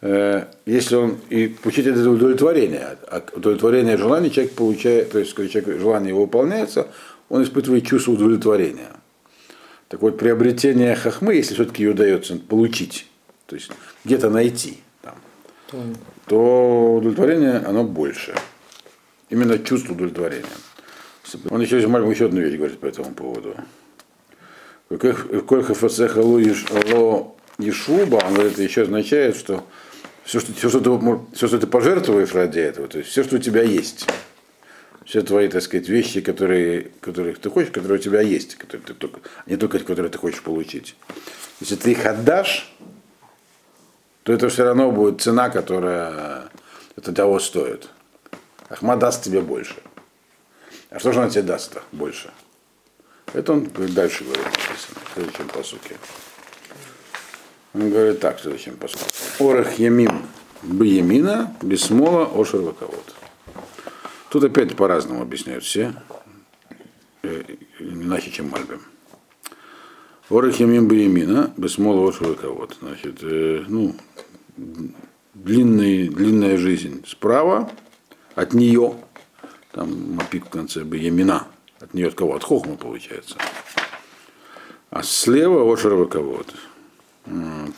э, 0.00 0.44
если 0.64 0.94
он 0.94 1.18
и 1.28 1.48
получить 1.48 1.88
это 1.88 2.08
удовлетворение, 2.08 2.98
а 3.08 3.20
удовлетворение 3.34 3.96
желания 3.96 4.30
человек 4.30 4.52
получает, 4.52 5.10
то 5.10 5.18
есть 5.18 5.34
когда 5.34 5.50
человек, 5.50 5.80
желание 5.80 6.10
его 6.10 6.20
выполняется, 6.20 6.86
он 7.28 7.42
испытывает 7.42 7.84
чувство 7.84 8.12
удовлетворения. 8.12 8.92
Так 9.88 10.02
вот, 10.02 10.18
приобретение 10.18 10.94
хахмы, 10.94 11.34
если 11.34 11.54
все-таки 11.54 11.82
ее 11.82 11.90
удается 11.90 12.36
получить, 12.36 13.08
то 13.46 13.56
есть 13.56 13.72
где-то 14.04 14.30
найти, 14.30 14.78
там, 15.02 15.16
то 16.26 16.94
удовлетворение 16.94 17.56
оно 17.56 17.82
больше. 17.82 18.36
Именно 19.30 19.58
чувство 19.58 19.92
удовлетворения. 19.92 20.46
Он 21.50 21.60
еще, 21.60 21.78
еще 21.78 22.26
одну 22.26 22.40
вещь 22.40 22.56
говорит 22.56 22.80
по 22.80 22.86
этому 22.86 23.12
поводу. 23.14 23.54
Коль 24.88 25.62
хафасеха 25.62 26.20
ло 26.20 26.38
ешуба, 27.58 28.16
он 28.26 28.34
говорит, 28.34 28.58
еще 28.58 28.82
означает, 28.82 29.36
что 29.36 29.64
все, 30.24 30.40
что, 30.40 30.52
все, 30.54 30.68
что 30.70 30.80
ты, 30.80 31.36
все, 31.36 31.48
что 31.48 31.58
ты 31.58 31.66
пожертвуешь 31.66 32.32
ради 32.32 32.60
этого, 32.60 32.88
то 32.88 32.98
есть 32.98 33.10
все, 33.10 33.24
что 33.24 33.36
у 33.36 33.38
тебя 33.38 33.62
есть, 33.62 34.06
все 35.04 35.22
твои, 35.22 35.48
так 35.48 35.62
сказать, 35.62 35.88
вещи, 35.88 36.20
которые, 36.20 36.90
которые 37.00 37.34
ты 37.34 37.50
хочешь, 37.50 37.70
которые 37.70 37.98
у 37.98 38.02
тебя 38.02 38.20
есть, 38.20 38.54
которые 38.54 38.86
ты 38.86 38.94
только, 38.94 39.20
не 39.46 39.56
только 39.56 39.78
которые 39.80 40.10
ты 40.10 40.18
хочешь 40.18 40.42
получить. 40.42 40.96
Если 41.60 41.76
ты 41.76 41.92
их 41.92 42.06
отдашь, 42.06 42.72
то 44.22 44.32
это 44.32 44.48
все 44.48 44.64
равно 44.64 44.90
будет 44.90 45.20
цена, 45.20 45.48
которая 45.50 46.50
это 46.96 47.12
того 47.12 47.38
стоит. 47.40 47.88
Ахма 48.68 48.96
даст 48.96 49.24
тебе 49.24 49.40
больше. 49.40 49.76
А 50.90 50.98
что 50.98 51.12
же 51.12 51.20
она 51.20 51.30
тебе 51.30 51.42
даст-то 51.42 51.82
больше? 51.92 52.30
Это 53.32 53.52
он 53.52 53.68
дальше 53.74 54.24
говорит, 54.24 54.44
написано, 54.44 55.00
в 55.04 55.14
следующем 55.14 55.48
посуке. 55.48 55.96
Он 57.74 57.90
говорит 57.90 58.20
так, 58.20 58.38
в 58.38 58.42
следующем 58.42 58.76
посуке. 58.76 59.04
Орах 59.38 59.78
ямим 59.78 60.26
бьемина, 60.62 61.54
бисмола, 61.62 62.28
ошер 62.34 62.60
ваковод. 62.60 63.14
Тут 64.30 64.44
опять 64.44 64.76
по-разному 64.76 65.22
объясняют 65.22 65.64
все, 65.64 65.94
э, 67.22 67.42
иначе, 67.78 68.30
чем 68.30 68.48
Мальбим. 68.48 68.80
Орах 70.30 70.58
ямим 70.58 70.88
бьемина, 70.88 71.52
бисмола, 71.56 72.08
ошер 72.08 72.28
ваковод. 72.28 72.76
Значит, 72.80 73.18
э, 73.22 73.64
ну, 73.68 73.94
длинный, 75.34 76.08
длинная 76.08 76.56
жизнь 76.56 77.04
справа, 77.06 77.70
от 78.38 78.54
нее, 78.54 78.94
там 79.72 80.14
мапик 80.14 80.46
в 80.46 80.48
конце 80.48 80.84
бы 80.84 80.96
ямина, 80.96 81.48
от 81.80 81.92
нее 81.92 82.06
от 82.06 82.14
кого? 82.14 82.36
От 82.36 82.44
хохма 82.44 82.76
получается. 82.76 83.36
А 84.90 85.02
слева 85.02 85.64
от 85.64 85.80
шароваковод. 85.80 86.54
Вот. 87.26 87.74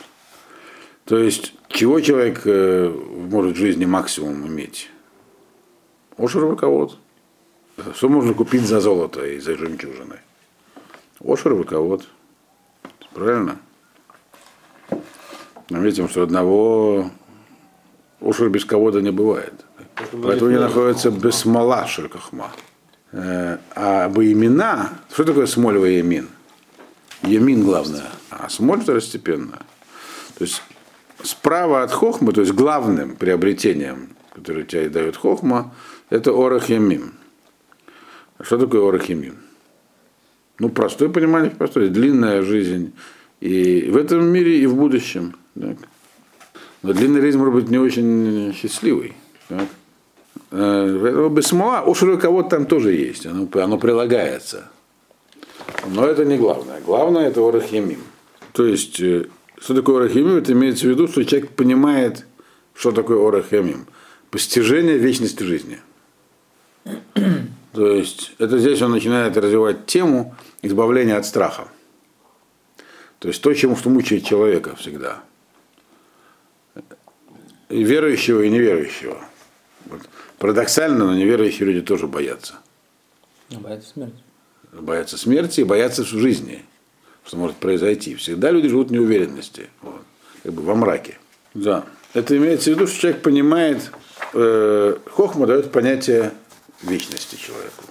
То 1.05 1.17
есть, 1.17 1.55
чего 1.67 1.99
человек 1.99 2.43
э, 2.45 2.89
может 2.89 3.55
в 3.55 3.59
жизни 3.59 3.85
максимум 3.85 4.45
иметь? 4.47 4.91
Ошер 6.15 6.41
руковод. 6.41 6.95
Что 7.95 8.07
можно 8.07 8.35
купить 8.35 8.61
за 8.61 8.81
золото 8.81 9.25
и 9.25 9.39
за 9.39 9.57
жемчужины? 9.57 10.19
Ошер 11.19 11.57
руковод. 11.57 12.07
Правильно? 13.13 13.57
Видим, 15.69 16.07
что 16.07 16.21
одного 16.21 17.09
ошер 18.19 18.49
без 18.49 18.63
кого-то 18.63 19.01
не 19.01 19.11
бывает. 19.11 19.65
Поэтому 20.11 20.49
они 20.49 20.59
находятся 20.59 21.11
без 21.11 21.35
смола 21.35 21.87
шеркахма. 21.87 22.51
Э, 23.11 23.57
а 23.75 24.09
имена, 24.09 24.89
что 25.11 25.23
такое 25.23 25.45
смолевый 25.45 25.97
ямин? 25.97 26.29
Ямин 27.23 27.63
главное, 27.63 28.09
а 28.29 28.49
смоль 28.49 28.81
второстепенная. 28.81 29.61
То 30.37 30.43
есть 30.43 30.63
справа 31.23 31.83
от 31.83 31.91
хохмы, 31.91 32.33
то 32.33 32.41
есть 32.41 32.53
главным 32.53 33.15
приобретением, 33.15 34.09
которое 34.33 34.63
тебе 34.63 34.89
дает 34.89 35.17
хохма, 35.17 35.73
это 36.09 36.31
орах 36.31 36.69
ямин. 36.69 37.13
А 38.37 38.43
что 38.43 38.57
такое 38.57 38.81
орах 38.81 39.05
ямин? 39.05 39.37
Ну, 40.57 40.69
простое 40.69 41.09
понимание, 41.09 41.51
простое, 41.51 41.89
длинная 41.89 42.43
жизнь 42.43 42.93
и 43.39 43.89
в 43.89 43.97
этом 43.97 44.25
мире, 44.25 44.59
и 44.59 44.65
в 44.67 44.75
будущем. 44.75 45.35
Так? 45.59 45.77
Но 46.83 46.93
длинный 46.93 47.21
жизнь 47.21 47.37
может 47.37 47.53
быть 47.53 47.69
не 47.69 47.77
очень 47.77 48.53
счастливый. 48.53 49.13
Так? 49.47 49.67
Э, 50.51 51.29
Бесмоа, 51.31 51.81
уж 51.83 52.03
у 52.03 52.17
кого-то 52.17 52.49
там 52.49 52.65
тоже 52.65 52.91
есть, 52.93 53.25
оно, 53.25 53.47
оно 53.53 53.77
прилагается. 53.77 54.69
Но 55.87 56.05
это 56.05 56.25
не 56.25 56.37
главное. 56.37 56.81
Главное 56.81 57.27
это 57.27 57.41
орахимим. 57.41 58.03
То 58.51 58.65
есть, 58.65 58.99
э, 58.99 59.27
что 59.57 59.73
такое 59.73 59.97
орахимим? 59.97 60.37
Это 60.37 60.51
имеется 60.51 60.87
в 60.87 60.89
виду, 60.89 61.07
что 61.07 61.23
человек 61.23 61.51
понимает, 61.51 62.25
что 62.73 62.91
такое 62.91 63.25
орахимим. 63.25 63.87
Постижение 64.29 64.97
вечности 64.97 65.43
жизни. 65.43 65.79
То 67.73 67.87
есть, 67.87 68.33
это 68.37 68.57
здесь 68.59 68.81
он 68.81 68.91
начинает 68.91 69.37
развивать 69.37 69.85
тему 69.85 70.35
избавления 70.61 71.15
от 71.17 71.25
страха. 71.25 71.69
То 73.19 73.29
есть 73.29 73.41
то, 73.41 73.53
чему 73.53 73.77
что 73.77 73.89
мучает 73.89 74.25
человека 74.25 74.75
всегда. 74.75 75.23
И 77.69 77.83
верующего, 77.83 78.41
и 78.41 78.49
неверующего. 78.49 79.17
Парадоксально, 80.41 81.05
но 81.05 81.13
неверующие 81.13 81.67
люди 81.67 81.85
тоже 81.85 82.07
боятся. 82.07 82.55
Боятся 83.51 83.89
смерти. 83.89 84.23
Боятся 84.71 85.17
смерти 85.19 85.61
и 85.61 85.63
боятся 85.63 86.03
в 86.03 86.07
жизни, 86.07 86.65
что 87.23 87.37
может 87.37 87.57
произойти. 87.57 88.15
Всегда 88.15 88.49
люди 88.49 88.67
живут 88.67 88.89
в 88.89 88.91
неуверенности, 88.91 89.69
вот, 89.83 90.01
как 90.41 90.53
бы 90.53 90.63
во 90.63 90.73
мраке. 90.73 91.19
Да. 91.53 91.85
Это 92.15 92.35
имеется 92.37 92.71
в 92.71 92.73
виду, 92.73 92.87
что 92.87 93.01
человек 93.01 93.21
понимает, 93.21 93.91
э, 94.33 94.97
Хохма 95.11 95.45
дает 95.45 95.71
понятие 95.71 96.31
вечности 96.81 97.35
человеку. 97.35 97.83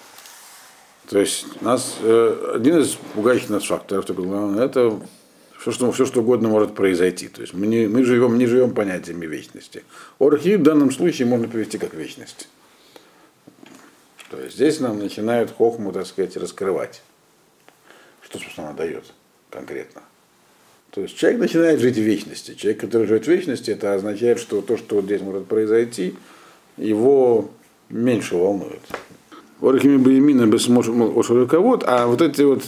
То 1.09 1.21
есть 1.21 1.63
нас, 1.63 1.99
э, 2.03 2.53
один 2.57 2.81
из 2.81 2.97
пугающих 3.15 3.51
нас 3.51 3.65
факторов, 3.65 4.11
это 4.11 5.01
все 5.61 5.73
что, 5.73 5.93
все, 5.93 6.07
что 6.07 6.21
угодно 6.21 6.49
может 6.49 6.75
произойти. 6.75 7.29
То 7.29 7.43
есть 7.43 7.53
мы, 7.53 7.67
не, 7.67 7.87
мы 7.87 8.03
живем, 8.03 8.39
не 8.39 8.47
живем 8.47 8.73
понятиями 8.73 9.27
вечности. 9.27 9.85
Орхи 10.19 10.57
в 10.57 10.63
данном 10.63 10.91
случае 10.91 11.29
можно 11.29 11.49
привести 11.49 11.77
как 11.77 11.93
вечность. 11.93 12.49
То 14.31 14.41
есть 14.41 14.55
здесь 14.55 14.81
нам 14.81 14.99
начинают 14.99 15.51
хохму, 15.51 15.93
так 15.93 16.07
сказать, 16.07 16.37
раскрывать. 16.39 17.03
Что, 18.23 18.39
собственно, 18.39 18.69
она 18.69 18.77
дает 18.77 19.05
конкретно. 19.51 20.03
То 20.93 21.03
есть 21.03 21.17
человек 21.17 21.41
начинает 21.41 21.81
жить 21.81 21.97
в 21.97 22.01
вечности. 22.01 22.55
Человек, 22.55 22.81
который 22.81 23.07
живет 23.07 23.27
в 23.27 23.29
вечности, 23.29 23.71
это 23.71 23.93
означает, 23.93 24.39
что 24.39 24.63
то, 24.63 24.79
что 24.79 24.97
вот 24.97 25.05
здесь 25.05 25.21
может 25.21 25.47
произойти, 25.47 26.15
его 26.79 27.51
меньше 27.91 28.35
волнует. 28.35 28.81
Орхими 29.61 29.99
Баемина 29.99 30.47
без 30.47 30.69
а 30.69 32.07
вот 32.07 32.23
эти 32.23 32.43
вот 32.43 32.63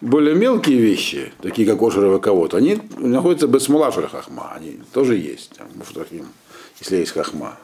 более 0.00 0.34
мелкие 0.34 0.78
вещи, 0.78 1.32
такие 1.42 1.66
как 1.66 1.82
ошеровый 1.82 2.20
кого 2.20 2.48
они 2.52 2.80
находятся 2.98 3.46
без 3.46 3.64
смолашера 3.64 4.08
хахма, 4.08 4.52
они 4.54 4.80
тоже 4.92 5.16
есть, 5.16 5.50
там, 5.56 5.68
муфтахим, 5.74 6.26
если 6.78 6.96
есть 6.96 7.12
хахма. 7.12 7.58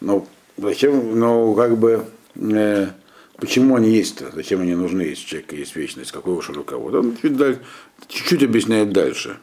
Но 0.00 0.26
зачем, 0.56 1.18
но 1.18 1.54
как 1.54 1.76
бы, 1.76 2.04
э, 2.36 2.88
почему 3.36 3.76
они 3.76 3.90
есть-то, 3.90 4.30
зачем 4.32 4.60
они 4.60 4.74
нужны, 4.74 5.02
если 5.02 5.24
у 5.24 5.28
человека 5.28 5.56
есть 5.56 5.76
вечность, 5.76 6.12
какой 6.12 6.38
ошеровый 6.38 6.64
кого 6.64 6.86
Он 6.86 7.16
чуть-чуть, 7.16 7.58
чуть-чуть 8.08 8.42
объясняет 8.44 8.92
дальше. 8.92 9.38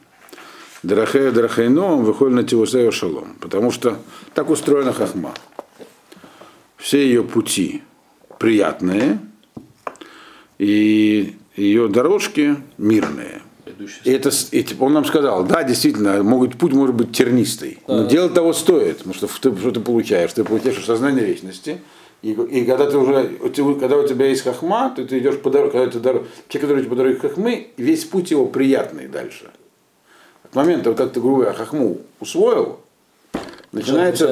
Дарахея 0.81 1.31
Дарахайном 1.31 2.05
выходит 2.05 2.35
на 2.35 2.43
Тивусея 2.43 2.91
Шалом, 2.91 3.35
потому 3.41 3.69
что 3.69 3.97
так 4.33 4.49
устроена 4.49 4.93
хахма. 4.93 5.33
Все 6.77 7.03
ее 7.03 7.23
пути 7.23 7.83
приятные, 8.37 9.19
и 10.57 11.35
ее 11.59 11.87
дорожки 11.87 12.55
мирные. 12.77 13.41
И 14.03 14.11
это, 14.11 14.31
и, 14.51 14.63
типа, 14.63 14.85
он 14.85 14.93
нам 14.93 15.05
сказал, 15.05 15.43
да, 15.43 15.63
действительно, 15.63 16.23
могут, 16.23 16.57
путь 16.57 16.73
может 16.73 16.95
быть 16.95 17.11
тернистый, 17.11 17.77
да. 17.87 17.97
но 17.97 18.07
дело 18.07 18.29
того 18.29 18.51
стоит, 18.51 18.97
потому 18.97 19.13
что 19.13 19.27
ты, 19.27 19.55
что 19.57 19.71
ты 19.71 19.79
получаешь? 19.79 20.33
Ты 20.33 20.43
получаешь 20.43 20.83
сознание 20.83 21.23
вечности, 21.23 21.79
и, 22.21 22.31
и 22.31 22.65
когда 22.65 22.89
ты 22.89 22.97
уже, 22.97 23.37
когда 23.79 23.97
у 23.97 24.07
тебя 24.07 24.25
есть 24.25 24.43
хахма, 24.43 24.91
то 24.93 25.05
ты 25.05 25.19
идешь 25.19 25.39
по 25.39 25.49
дороге, 25.49 25.71
когда 25.71 25.91
ты 25.91 25.99
дорог, 25.99 26.23
те, 26.49 26.59
которые 26.59 26.81
идут 26.81 26.89
по 26.89 26.95
дороге 26.95 27.19
хахмы, 27.19 27.67
весь 27.77 28.05
путь 28.05 28.31
его 28.31 28.47
приятный 28.47 29.07
дальше. 29.07 29.51
От 30.43 30.55
момента, 30.55 30.93
как 30.93 31.13
ты, 31.13 31.21
грубо 31.21 31.41
говоря, 31.41 31.53
хахму 31.53 31.99
усвоил, 32.19 32.79
начинается 33.71 34.31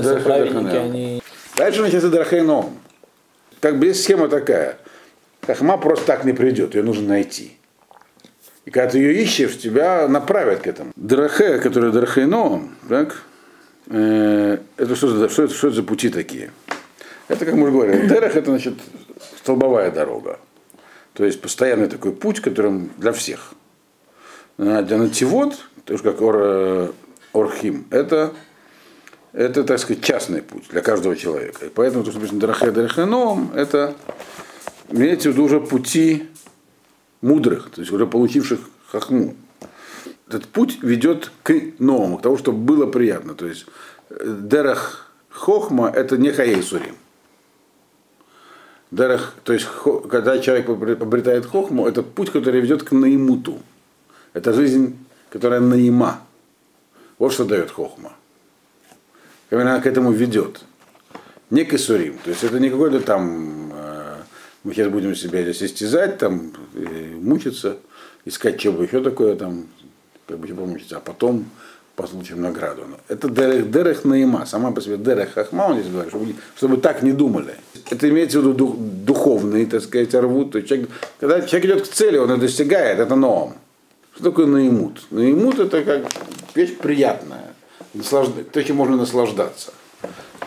они... 0.82 1.22
Дальше 1.56 1.82
начинается 1.82 2.10
дарахайном. 2.10 2.78
Как 3.62 3.80
бы 3.80 3.86
есть 3.86 4.04
схема 4.04 4.28
такая. 4.28 4.80
Хахма 5.48 5.78
просто 5.78 6.06
так 6.06 6.26
не 6.26 6.34
придет, 6.34 6.76
ее 6.76 6.84
нужно 6.84 7.08
найти. 7.08 7.58
И 8.66 8.70
когда 8.70 8.90
ты 8.92 8.98
ее 8.98 9.24
ищешь, 9.24 9.58
тебя 9.58 10.10
направят 10.10 10.60
к 10.60 10.68
этому. 10.68 10.92
Драхе, 10.98 11.60
который 11.60 11.94
Драхейно, 11.94 12.68
так, 12.90 13.24
э, 13.90 14.58
это 14.76 14.96
что, 14.98 15.08
за, 15.08 15.30
что, 15.30 15.44
это, 15.44 15.54
что 15.54 15.68
это 15.68 15.78
за 15.78 15.84
пути 15.84 16.10
такие? 16.10 16.52
Это, 17.30 17.46
как 17.46 17.56
мы 17.56 17.72
говорим, 17.72 18.10
Дерах 18.10 18.36
это 18.36 18.52
значит 18.52 18.74
столбовая 19.38 19.90
дорога. 19.90 20.40
То 21.14 21.24
есть 21.24 21.40
постоянный 21.40 21.88
такой 21.88 22.12
путь, 22.12 22.42
которым 22.42 22.92
для 22.98 23.14
всех. 23.14 23.54
А 24.58 24.82
для 24.82 24.98
нативот, 24.98 25.58
то 25.86 25.94
есть 25.94 26.04
как 26.04 26.22
ор, 26.22 26.36
э, 26.40 26.92
Орхим, 27.34 27.88
это, 27.90 28.34
это, 29.32 29.64
так 29.64 29.80
сказать, 29.80 30.04
частный 30.04 30.42
путь 30.42 30.66
для 30.70 30.82
каждого 30.82 31.16
человека. 31.16 31.68
И 31.68 31.70
поэтому, 31.70 32.04
то, 32.04 32.12
что 32.12 32.20
написано 32.20 32.42
Драхе 32.42 32.72
Драхеном, 32.72 33.54
это 33.56 33.96
имеется 34.90 35.30
в 35.30 35.34
виду 35.34 35.46
уже 35.46 35.60
пути 35.60 36.28
мудрых, 37.22 37.70
то 37.70 37.82
есть 37.82 37.92
уже 37.92 38.06
получивших 38.06 38.60
хахму. 38.88 39.36
Этот 40.28 40.46
путь 40.46 40.80
ведет 40.82 41.32
к 41.44 41.54
новому, 41.80 42.18
к 42.18 42.22
тому, 42.22 42.38
чтобы 42.38 42.58
было 42.60 42.86
приятно. 42.86 43.34
То 43.34 43.48
есть 43.48 43.66
э, 44.10 44.38
дерах 44.42 45.12
хохма 45.30 45.90
это 45.90 46.18
не 46.18 46.32
хаейсурим. 46.32 46.96
Дерах, 48.92 49.36
то 49.44 49.54
есть 49.54 49.68
когда 50.10 50.40
человек 50.40 50.70
обретает 50.70 51.46
хохму, 51.46 51.88
это 51.88 52.04
путь, 52.04 52.32
который 52.32 52.62
ведет 52.62 52.84
к 52.84 52.92
наимуту. 52.92 53.60
Это 54.34 54.54
жизнь, 54.54 54.98
которая 55.30 55.60
наима. 55.60 56.22
Вот 57.18 57.34
что 57.34 57.46
дает 57.46 57.72
хохма. 57.72 58.14
Именно 59.50 59.82
к 59.82 59.88
этому 59.88 60.12
ведет. 60.12 60.62
Не 61.50 61.64
кисурим. 61.64 62.18
То 62.24 62.30
есть 62.30 62.44
это 62.44 62.60
не 62.60 62.70
какой-то 62.70 63.00
там, 63.00 63.57
мы 64.64 64.74
сейчас 64.74 64.90
будем 64.90 65.16
себя 65.16 65.42
здесь 65.44 65.64
истязать, 65.64 66.18
там, 66.18 66.54
мучиться, 67.22 67.78
искать 68.26 68.60
чего 68.60 68.84
еще 68.84 69.02
такое 69.02 69.36
там, 69.36 69.68
как 70.28 70.40
бы 70.40 70.48
помучиться, 70.48 70.98
а 70.98 71.00
потом 71.00 71.46
получим 71.96 72.42
награду. 72.42 72.84
Это 73.08 73.30
дерех, 73.30 73.72
дерех 73.72 74.06
наима, 74.06 74.46
сама 74.46 74.72
по 74.72 74.82
себе 74.82 74.98
дерех 74.98 75.34
хахма, 75.34 75.64
он 75.64 75.80
здесь 75.80 75.92
говорит, 75.92 76.12
чтобы, 76.12 76.36
чтобы 76.56 76.78
так 76.78 77.02
не 77.02 77.12
думали. 77.12 77.56
Это 77.90 78.08
имеется 78.10 78.40
в 78.40 78.44
виду 78.44 78.54
дух, 78.54 78.76
духовный, 78.78 79.66
так 79.66 79.82
сказать, 79.82 80.14
рвут. 80.14 80.54
Человек, 80.66 80.90
когда 81.20 81.42
человек 81.42 81.72
идет 81.72 81.88
к 81.88 81.92
цели, 81.92 82.18
он 82.18 82.32
ее 82.32 82.38
достигает, 82.38 83.00
это 83.00 83.16
ноом. 83.16 83.56
Что 84.14 84.26
такое 84.26 84.46
наимут? 84.46 85.08
Наимут 85.12 85.60
это 85.60 85.84
как 85.84 86.12
вещь 86.56 86.76
приятная, 86.76 87.54
наслажд... 87.94 88.32
то, 88.52 88.64
чем 88.64 88.76
можно 88.76 88.98
наслаждаться. 88.98 89.74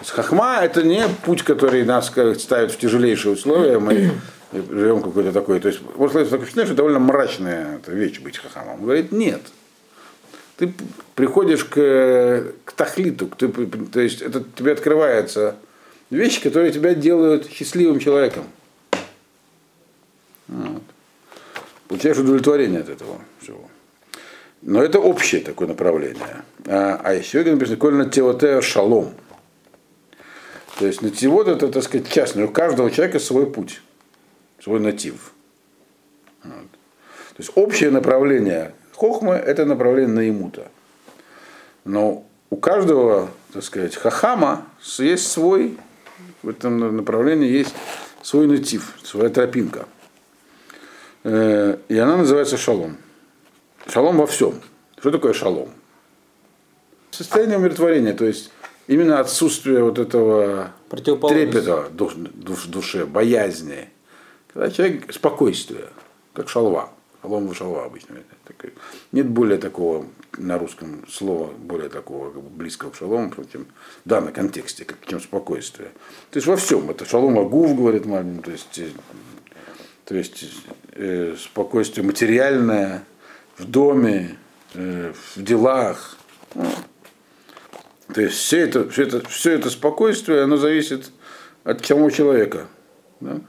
Хахма 0.08 0.60
это 0.62 0.82
не 0.82 1.06
путь, 1.24 1.42
который 1.42 1.84
нас 1.84 2.06
ставит 2.06 2.72
в 2.72 2.78
тяжелейшие 2.78 3.34
условия, 3.34 3.78
мы 3.78 4.12
живем 4.52 5.02
какой-то 5.02 5.32
такой. 5.32 5.60
То 5.60 5.68
есть, 5.68 5.80
сказать, 5.80 6.30
такое 6.30 6.46
впечатление, 6.46 6.66
что 6.66 6.76
довольно 6.76 6.98
мрачная 6.98 7.80
вещь 7.86 8.20
быть 8.20 8.38
хахамом. 8.38 8.74
Он 8.74 8.82
говорит, 8.82 9.12
нет 9.12 9.42
ты 10.60 10.74
приходишь 11.14 11.64
к, 11.64 12.52
к 12.66 12.72
тахлиту, 12.72 13.28
ты, 13.28 13.48
то 13.48 13.98
есть 13.98 14.20
это 14.20 14.44
тебе 14.54 14.72
открывается 14.72 15.56
вещи, 16.10 16.42
которые 16.42 16.70
тебя 16.70 16.92
делают 16.92 17.50
счастливым 17.50 17.98
человеком. 17.98 18.44
Вот. 20.48 20.82
Получаешь 21.88 22.18
удовлетворение 22.18 22.80
от 22.80 22.90
этого 22.90 23.22
всего. 23.40 23.70
Но 24.60 24.82
это 24.82 24.98
общее 24.98 25.40
такое 25.40 25.66
направление. 25.66 26.44
А, 26.66 27.00
а 27.02 27.14
еще 27.14 27.42
написано, 27.42 27.78
кольна 27.78 28.04
теотео 28.10 28.60
шалом. 28.60 29.14
То 30.80 30.86
есть 30.86 31.02
нативот 31.02 31.46
это, 31.46 31.68
так 31.68 31.82
сказать, 31.82 32.08
частный. 32.08 32.44
У 32.44 32.48
каждого 32.48 32.90
человека 32.90 33.18
свой 33.18 33.44
путь, 33.44 33.82
свой 34.62 34.80
натив. 34.80 35.34
Вот. 36.42 36.54
То 36.54 37.36
есть 37.36 37.52
общее 37.54 37.90
направление 37.90 38.72
Хохма– 38.96 39.34
это 39.36 39.66
направление 39.66 40.14
наимута. 40.14 40.70
Но 41.84 42.24
у 42.48 42.56
каждого, 42.56 43.28
так 43.52 43.62
сказать, 43.62 43.94
хахама 43.94 44.66
есть 44.98 45.30
свой, 45.30 45.76
в 46.42 46.48
этом 46.48 46.96
направлении 46.96 47.50
есть 47.50 47.74
свой 48.22 48.46
натив, 48.46 48.94
своя 49.02 49.28
тропинка. 49.28 49.86
Э, 51.24 51.76
и 51.88 51.98
она 51.98 52.16
называется 52.16 52.56
шалом. 52.56 52.96
Шалом 53.86 54.16
во 54.16 54.26
всем. 54.26 54.54
Что 54.98 55.10
такое 55.10 55.34
шалом? 55.34 55.68
Состояние 57.10 57.58
умиротворения, 57.58 58.14
то 58.14 58.24
есть 58.24 58.50
именно 58.86 59.20
отсутствие 59.20 59.82
вот 59.82 59.98
этого 59.98 60.72
трепета 60.90 61.90
в 61.90 62.70
душе, 62.70 63.06
боязни. 63.06 63.88
Когда 64.52 64.70
человек 64.70 65.12
спокойствие, 65.12 65.88
как 66.32 66.48
шалва. 66.48 66.90
Шалом 67.22 67.54
шалва 67.54 67.84
обычно. 67.84 68.16
Нет 69.12 69.26
более 69.28 69.58
такого 69.58 70.06
на 70.38 70.58
русском 70.58 71.04
слова, 71.08 71.50
более 71.58 71.88
такого 71.88 72.30
как 72.30 72.42
бы, 72.42 72.50
близкого 72.50 72.90
к 72.90 72.96
шалому, 72.96 73.32
чем 73.52 73.66
в 74.04 74.08
данном 74.08 74.32
контексте, 74.32 74.84
как, 74.84 74.98
чем 75.06 75.20
спокойствие. 75.20 75.90
То 76.30 76.38
есть 76.38 76.46
во 76.46 76.56
всем. 76.56 76.88
Это 76.90 77.04
шалом 77.04 77.38
агув, 77.38 77.76
говорит 77.76 78.06
Мальбин, 78.06 78.42
то 78.42 78.50
есть, 78.50 78.78
э, 78.78 78.90
то 80.04 80.14
есть 80.14 80.44
э, 80.92 81.36
спокойствие 81.38 82.06
материальное 82.06 83.04
в 83.58 83.64
доме, 83.64 84.36
э, 84.74 85.12
в 85.34 85.42
делах. 85.42 86.16
Ну, 86.54 86.64
то 88.14 88.20
есть 88.22 88.36
все 88.36 88.60
это, 88.60 88.88
все, 88.88 89.02
это, 89.04 89.28
все 89.28 89.52
это 89.52 89.70
спокойствие, 89.70 90.42
оно 90.42 90.56
зависит 90.56 91.10
от 91.64 91.84
самого 91.84 92.10
человека. 92.10 92.66
Да? 93.20 93.40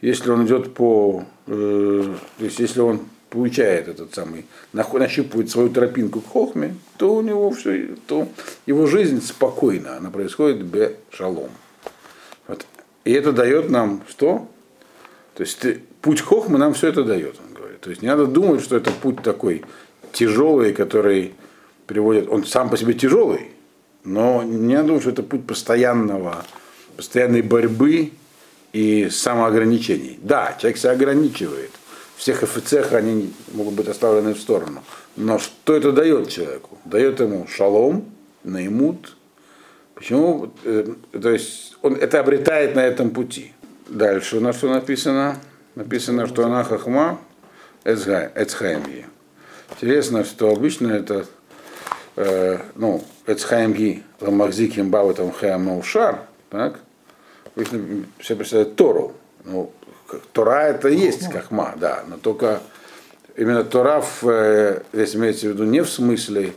Если 0.00 0.30
он 0.30 0.46
идет 0.46 0.74
по, 0.74 1.24
э, 1.46 2.14
то 2.38 2.44
есть 2.44 2.58
если 2.58 2.80
он 2.80 3.02
получает 3.30 3.88
этот 3.88 4.14
самый, 4.14 4.46
нащупывает 4.72 5.50
свою 5.50 5.70
тропинку 5.70 6.20
к 6.20 6.28
хохме, 6.28 6.74
то 6.98 7.14
у 7.14 7.22
него 7.22 7.50
все, 7.50 7.96
то 8.06 8.28
его 8.66 8.86
жизнь 8.86 9.22
спокойна, 9.22 9.96
она 9.96 10.10
происходит 10.10 10.62
без 10.62 10.92
шалом. 11.10 11.50
Вот. 12.46 12.66
И 13.04 13.12
это 13.12 13.32
дает 13.32 13.70
нам 13.70 14.02
что? 14.08 14.48
То 15.34 15.42
есть 15.42 15.58
ты, 15.60 15.80
путь 16.02 16.20
хохмы 16.20 16.58
нам 16.58 16.74
все 16.74 16.88
это 16.88 17.04
дает, 17.04 17.36
он 17.46 17.54
говорит. 17.54 17.80
То 17.80 17.90
есть 17.90 18.02
не 18.02 18.08
надо 18.08 18.26
думать, 18.26 18.60
что 18.60 18.76
это 18.76 18.90
путь 18.90 19.22
такой 19.22 19.64
тяжелый, 20.12 20.74
который 20.74 21.32
приводит, 21.86 22.28
он 22.28 22.44
сам 22.44 22.68
по 22.68 22.76
себе 22.76 22.92
тяжелый, 22.92 23.52
но 24.04 24.42
надо 24.42 24.88
думать, 24.88 25.02
что 25.02 25.10
это 25.10 25.22
путь 25.22 25.46
постоянного, 25.46 26.44
постоянной 26.96 27.42
борьбы 27.42 28.12
и 28.72 29.08
самоограничений. 29.10 30.18
Да, 30.22 30.56
человек 30.58 30.78
себя 30.78 30.92
ограничивает, 30.92 31.70
всех 32.22 32.44
офицерах 32.44 32.92
они 32.92 33.34
могут 33.52 33.74
быть 33.74 33.88
оставлены 33.88 34.34
в 34.34 34.38
сторону. 34.38 34.84
Но 35.16 35.40
что 35.40 35.74
это 35.74 35.90
дает 35.90 36.28
человеку? 36.28 36.78
Дает 36.84 37.18
ему 37.18 37.48
шалом, 37.48 38.04
наимут. 38.44 39.16
Почему? 39.96 40.52
Э, 40.64 40.86
то 41.20 41.30
есть 41.30 41.76
он 41.82 41.94
это 41.94 42.20
обретает 42.20 42.76
на 42.76 42.80
этом 42.80 43.10
пути. 43.10 43.52
Дальше 43.88 44.36
у 44.36 44.40
нас 44.40 44.56
что 44.56 44.68
написано? 44.68 45.36
Написано, 45.74 46.28
что 46.28 46.46
она 46.46 46.62
хахма 46.62 47.18
эцхаймги. 47.84 49.06
Интересно, 49.70 50.24
что 50.24 50.50
обычно 50.50 50.92
это 50.92 51.26
э, 52.16 52.58
ну, 52.74 53.02
эцхаймги 53.26 54.02
ламахзиким 54.20 54.90
баватам 54.90 55.32
хэм 55.32 55.64
наушар, 55.64 56.20
так? 56.50 56.80
Все 58.18 58.36
представляют 58.36 58.76
Тору. 58.76 59.12
Ну, 59.44 59.72
Тора 60.32 60.68
это 60.68 60.88
и 60.88 60.96
есть 60.96 61.30
хахма, 61.30 61.74
да, 61.76 62.04
но 62.06 62.16
только 62.16 62.60
именно 63.36 63.64
Тора 63.64 64.00
в, 64.00 64.28
э, 64.28 64.82
здесь 64.92 65.16
имеется 65.16 65.48
в 65.48 65.50
виду 65.50 65.64
не 65.64 65.82
в 65.82 65.88
смысле 65.88 66.52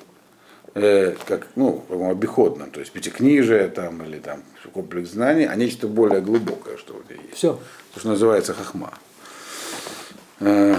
э, 0.73 1.15
как, 1.25 1.47
ну, 1.55 1.83
обиходном, 1.89 2.69
то 2.71 2.79
есть 2.79 2.91
пятикнижие 2.91 3.67
там, 3.67 4.03
или 4.03 4.19
там 4.19 4.43
комплекс 4.73 5.11
знаний, 5.11 5.45
а 5.45 5.55
нечто 5.55 5.87
более 5.87 6.21
глубокое, 6.21 6.77
что 6.77 6.93
вот 6.93 7.09
есть. 7.09 7.35
Все. 7.35 7.59
То, 7.93 7.99
что 7.99 8.09
называется 8.09 8.53
хахма. 8.53 8.93
Э, 10.39 10.75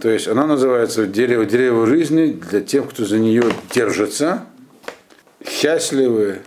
то 0.00 0.08
есть 0.08 0.28
она 0.28 0.46
называется 0.46 1.06
дерево, 1.06 1.46
дерево 1.46 1.86
жизни 1.86 2.32
для 2.32 2.60
тех, 2.60 2.88
кто 2.88 3.04
за 3.04 3.18
нее 3.18 3.44
держится. 3.72 4.46
Счастливы 5.46 6.40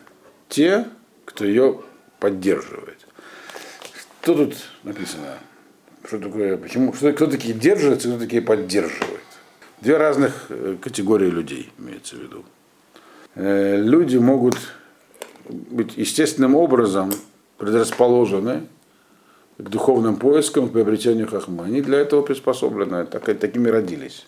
те, 0.49 0.85
кто 1.25 1.45
ее 1.45 1.81
поддерживает. 2.19 2.99
Что 4.21 4.35
тут 4.35 4.55
написано? 4.83 5.37
Что 6.05 6.19
такое, 6.19 6.57
почему, 6.57 6.93
что, 6.93 7.11
кто 7.13 7.27
такие 7.27 7.53
держится, 7.53 8.09
кто 8.09 8.19
такие 8.19 8.41
поддерживает. 8.41 9.21
Две 9.81 9.97
разных 9.97 10.45
э, 10.49 10.77
категории 10.81 11.29
людей 11.29 11.71
имеется 11.77 12.15
в 12.15 12.19
виду. 12.19 12.45
Э, 13.35 13.77
люди 13.77 14.17
могут 14.17 14.55
быть 15.49 15.97
естественным 15.97 16.55
образом 16.55 17.11
предрасположены 17.57 18.67
к 19.57 19.63
духовным 19.63 20.17
поискам, 20.17 20.69
к 20.69 20.73
приобретению 20.73 21.27
хахмы. 21.27 21.65
Они 21.65 21.81
для 21.81 21.99
этого 21.99 22.21
приспособлены, 22.21 23.05
так, 23.05 23.25
такими 23.39 23.69
родились. 23.69 24.25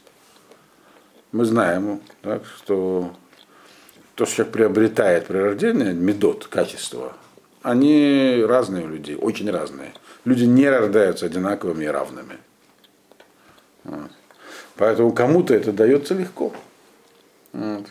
Мы 1.32 1.46
знаем, 1.46 2.02
так, 2.22 2.44
что 2.46 3.12
то, 4.16 4.26
что 4.26 4.36
человек 4.36 4.54
приобретает 4.54 5.28
при 5.28 5.38
рождении, 5.38 5.92
медот, 5.92 6.48
качество, 6.48 7.14
они 7.62 8.44
разные 8.46 8.86
у 8.86 8.90
людей, 8.90 9.16
очень 9.16 9.50
разные 9.50 9.94
люди 10.26 10.44
не 10.44 10.68
рождаются 10.68 11.28
одинаковыми 11.28 11.86
и 11.86 11.88
равными. 11.88 12.38
Вот. 13.84 14.12
Поэтому 14.76 15.14
кому-то 15.14 15.54
это 15.54 15.72
дается 15.72 16.14
легко. 16.16 16.52
Вот. 17.54 17.86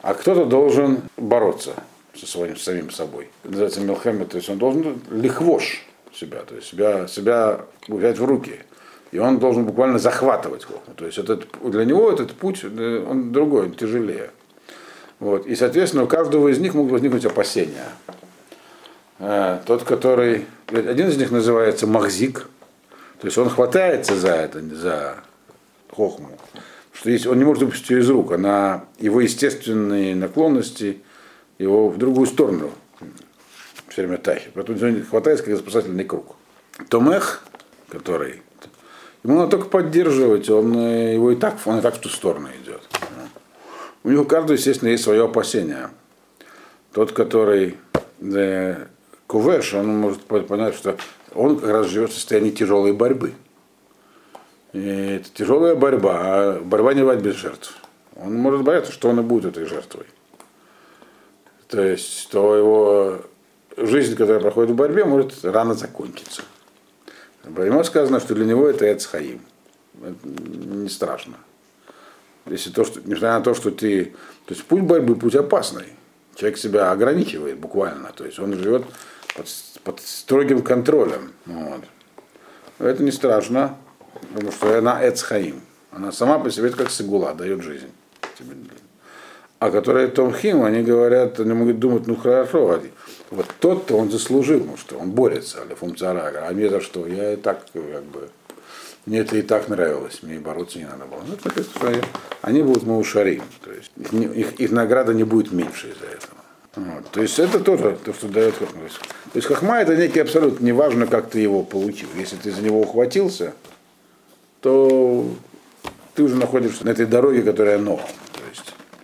А 0.00 0.14
кто-то 0.14 0.44
должен 0.44 1.02
бороться 1.16 1.74
со 2.14 2.26
своим 2.26 2.56
самим 2.56 2.90
собой. 2.90 3.30
Это 3.42 3.50
называется 3.50 3.80
Милхема, 3.80 4.24
то 4.26 4.36
есть 4.36 4.48
он 4.48 4.58
должен 4.58 5.00
легвош 5.10 5.84
себя, 6.12 6.38
то 6.38 6.54
есть 6.54 6.68
себя, 6.68 7.06
себя 7.08 7.60
взять 7.86 8.18
в 8.18 8.24
руки. 8.24 8.60
И 9.10 9.18
он 9.18 9.38
должен 9.38 9.64
буквально 9.64 9.98
захватывать 9.98 10.64
хохму. 10.64 10.94
То 10.94 11.06
есть 11.06 11.18
этот, 11.18 11.46
для 11.64 11.84
него 11.84 12.10
этот 12.10 12.32
путь, 12.32 12.60
э, 12.62 13.06
он 13.08 13.32
другой, 13.32 13.66
он 13.66 13.72
тяжелее. 13.72 14.30
Вот. 15.18 15.46
И, 15.46 15.54
соответственно, 15.54 16.04
у 16.04 16.06
каждого 16.06 16.48
из 16.48 16.58
них 16.58 16.74
могут 16.74 16.92
возникнуть 16.92 17.24
опасения. 17.24 17.88
Э, 19.18 19.60
тот, 19.66 19.84
который 19.84 20.46
один 20.68 21.08
из 21.08 21.16
них 21.16 21.30
называется 21.30 21.86
Махзик, 21.86 22.48
то 23.20 23.26
есть 23.26 23.38
он 23.38 23.48
хватается 23.48 24.14
за 24.14 24.28
это, 24.28 24.60
за 24.60 25.16
хохму, 25.90 26.38
что 26.92 27.10
есть, 27.10 27.26
он 27.26 27.38
не 27.38 27.44
может 27.44 27.62
выпустить 27.62 27.90
ее 27.90 28.00
из 28.00 28.10
рук, 28.10 28.32
она, 28.32 28.84
его 28.98 29.20
естественные 29.20 30.14
наклонности 30.14 31.02
его 31.58 31.88
в 31.88 31.98
другую 31.98 32.26
сторону 32.26 32.70
время 34.02 34.18
тащит. 34.18 34.50
Поэтому 34.54 34.78
он 34.80 35.04
хватается 35.04 35.44
как 35.44 35.58
спасательный 35.58 36.04
круг. 36.04 36.36
Томех, 36.88 37.44
который 37.88 38.42
Ему 39.24 39.40
надо 39.40 39.52
только 39.52 39.68
поддерживать, 39.68 40.48
он 40.48 40.76
э, 40.78 41.14
его 41.14 41.32
и 41.32 41.36
так, 41.36 41.56
он 41.64 41.78
и 41.78 41.82
так 41.82 41.96
в 41.96 41.98
ту 41.98 42.08
сторону 42.08 42.48
идет. 42.62 42.80
У 44.04 44.10
него 44.10 44.24
каждый, 44.24 44.56
естественно, 44.56 44.90
есть 44.90 45.02
свое 45.02 45.24
опасение. 45.24 45.90
Тот, 46.92 47.12
который 47.12 47.76
да, 48.20 48.86
кувеш, 49.26 49.74
он 49.74 49.88
может 49.88 50.22
понять, 50.22 50.74
что 50.76 50.96
он 51.34 51.58
как 51.58 51.68
раз 51.68 51.88
живет 51.88 52.10
в 52.10 52.14
состоянии 52.14 52.50
тяжелой 52.50 52.92
борьбы. 52.92 53.34
И 54.72 54.86
это 54.86 55.28
тяжелая 55.34 55.74
борьба, 55.74 56.18
а 56.20 56.60
борьба 56.60 56.94
не 56.94 57.00
бывает 57.00 57.20
без 57.20 57.34
жертв. 57.34 57.76
Он 58.16 58.34
может 58.34 58.62
бояться, 58.62 58.92
что 58.92 59.08
он 59.08 59.18
и 59.20 59.22
будет 59.22 59.56
этой 59.56 59.66
жертвой. 59.66 60.06
То 61.68 61.82
есть, 61.82 62.30
то 62.30 62.56
его 62.56 63.20
жизнь, 63.86 64.16
которая 64.16 64.40
проходит 64.40 64.70
в 64.70 64.74
борьбе, 64.74 65.04
может 65.04 65.44
рано 65.44 65.74
закончиться. 65.74 66.42
Про 67.54 67.64
него 67.64 67.82
сказано, 67.84 68.20
что 68.20 68.34
для 68.34 68.44
него 68.44 68.68
это 68.68 68.92
Эцхаим. 68.92 69.40
Это 70.02 70.28
не 70.28 70.88
страшно. 70.88 71.34
Если 72.46 72.70
то, 72.70 72.84
что, 72.84 73.00
несмотря 73.00 73.38
на 73.38 73.40
то, 73.40 73.54
что 73.54 73.70
ты... 73.70 74.14
То 74.46 74.54
есть 74.54 74.64
путь 74.64 74.82
борьбы, 74.82 75.16
путь 75.16 75.34
опасный. 75.34 75.86
Человек 76.34 76.58
себя 76.58 76.90
ограничивает 76.90 77.58
буквально. 77.58 78.12
То 78.12 78.24
есть 78.24 78.38
он 78.38 78.54
живет 78.54 78.84
под, 79.34 79.46
под 79.82 80.00
строгим 80.00 80.62
контролем. 80.62 81.32
Вот. 81.46 81.82
Это 82.78 83.02
не 83.02 83.10
страшно, 83.10 83.76
потому 84.34 84.52
что 84.52 84.78
она 84.78 85.06
Эцхаим. 85.06 85.60
Она 85.90 86.12
сама 86.12 86.38
по 86.38 86.50
себе 86.50 86.70
как 86.70 86.90
сигула, 86.90 87.34
дает 87.34 87.62
жизнь. 87.62 87.90
А 89.58 89.70
которые 89.70 90.08
Томхим, 90.08 90.62
они 90.62 90.82
говорят, 90.82 91.40
они 91.40 91.52
могут 91.52 91.80
думать, 91.80 92.06
ну 92.06 92.14
хорошо, 92.14 92.80
вот 93.30 93.46
тот-то 93.58 93.96
он 93.96 94.10
заслужил, 94.10 94.64
ну 94.64 94.76
что 94.76 94.96
он 94.98 95.10
борется, 95.10 95.58
или 95.66 95.74
функционар, 95.74 96.32
а 96.36 96.52
мне 96.52 96.68
за 96.68 96.80
что? 96.80 97.06
Я 97.06 97.32
и 97.32 97.36
так, 97.36 97.64
как 97.72 98.04
бы, 98.04 98.28
мне 99.04 99.18
это 99.18 99.36
и 99.36 99.42
так 99.42 99.68
нравилось, 99.68 100.20
мне 100.22 100.36
и 100.36 100.38
бороться 100.38 100.78
не 100.78 100.84
надо 100.84 101.06
было. 101.06 101.20
Ну, 101.26 101.36
так, 101.36 101.54
что 101.54 101.92
они 102.42 102.62
будут 102.62 102.84
маушарим, 102.84 103.42
то 103.64 103.72
есть 103.72 103.90
их, 103.96 104.12
их, 104.12 104.60
их 104.60 104.70
награда 104.70 105.12
не 105.12 105.24
будет 105.24 105.50
меньше 105.50 105.88
из-за 105.88 106.06
этого. 106.06 106.38
Вот. 106.76 107.10
То 107.10 107.22
есть 107.22 107.38
это 107.40 107.58
тоже 107.58 107.98
то, 108.04 108.14
что 108.14 108.28
дает 108.28 108.54
хахма. 108.56 108.82
То 108.82 109.36
есть 109.36 109.48
хахма 109.48 109.80
это 109.80 109.96
некий 109.96 110.20
абсолют, 110.20 110.60
неважно, 110.60 111.08
как 111.08 111.30
ты 111.30 111.40
его 111.40 111.64
получил. 111.64 112.08
Если 112.16 112.36
ты 112.36 112.52
за 112.52 112.62
него 112.62 112.80
ухватился, 112.80 113.54
то 114.60 115.28
ты 116.14 116.22
уже 116.22 116.36
находишься 116.36 116.84
на 116.84 116.90
этой 116.90 117.06
дороге, 117.06 117.42
которая 117.42 117.78
новая. 117.78 118.06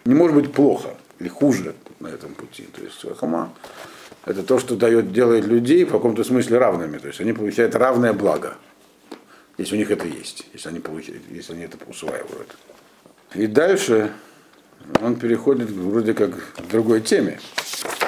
Не 0.05 0.14
может 0.14 0.37
быть 0.37 0.53
плохо 0.53 0.95
или 1.19 1.29
хуже 1.29 1.75
на 2.01 2.09
этом 2.09 2.35
пути. 2.35 2.69
То 2.75 2.83
есть 2.83 3.01
хахма 3.19 3.53
это 4.27 4.43
то, 4.43 4.59
что 4.59 4.77
дает, 4.77 5.12
делает 5.12 5.45
людей 5.45 5.85
в 5.85 5.90
каком-то 5.90 6.25
смысле 6.25 6.59
равными. 6.59 6.99
То 6.99 7.09
есть 7.09 7.21
они 7.21 7.33
получают 7.33 7.75
равное 7.75 8.12
благо, 8.12 8.57
если 9.59 9.75
у 9.77 9.79
них 9.79 9.90
это 9.90 10.07
есть, 10.07 10.47
если 10.53 10.69
они, 10.69 10.81
получают, 10.81 11.23
если 11.31 11.53
они 11.53 11.64
это 11.64 11.79
усваивают. 11.87 12.57
И 13.35 13.47
дальше 13.47 14.12
он 15.01 15.17
переходит 15.17 15.71
вроде 15.71 16.14
как 16.14 16.33
к 16.55 16.62
другой 16.71 17.01
теме, 17.01 17.40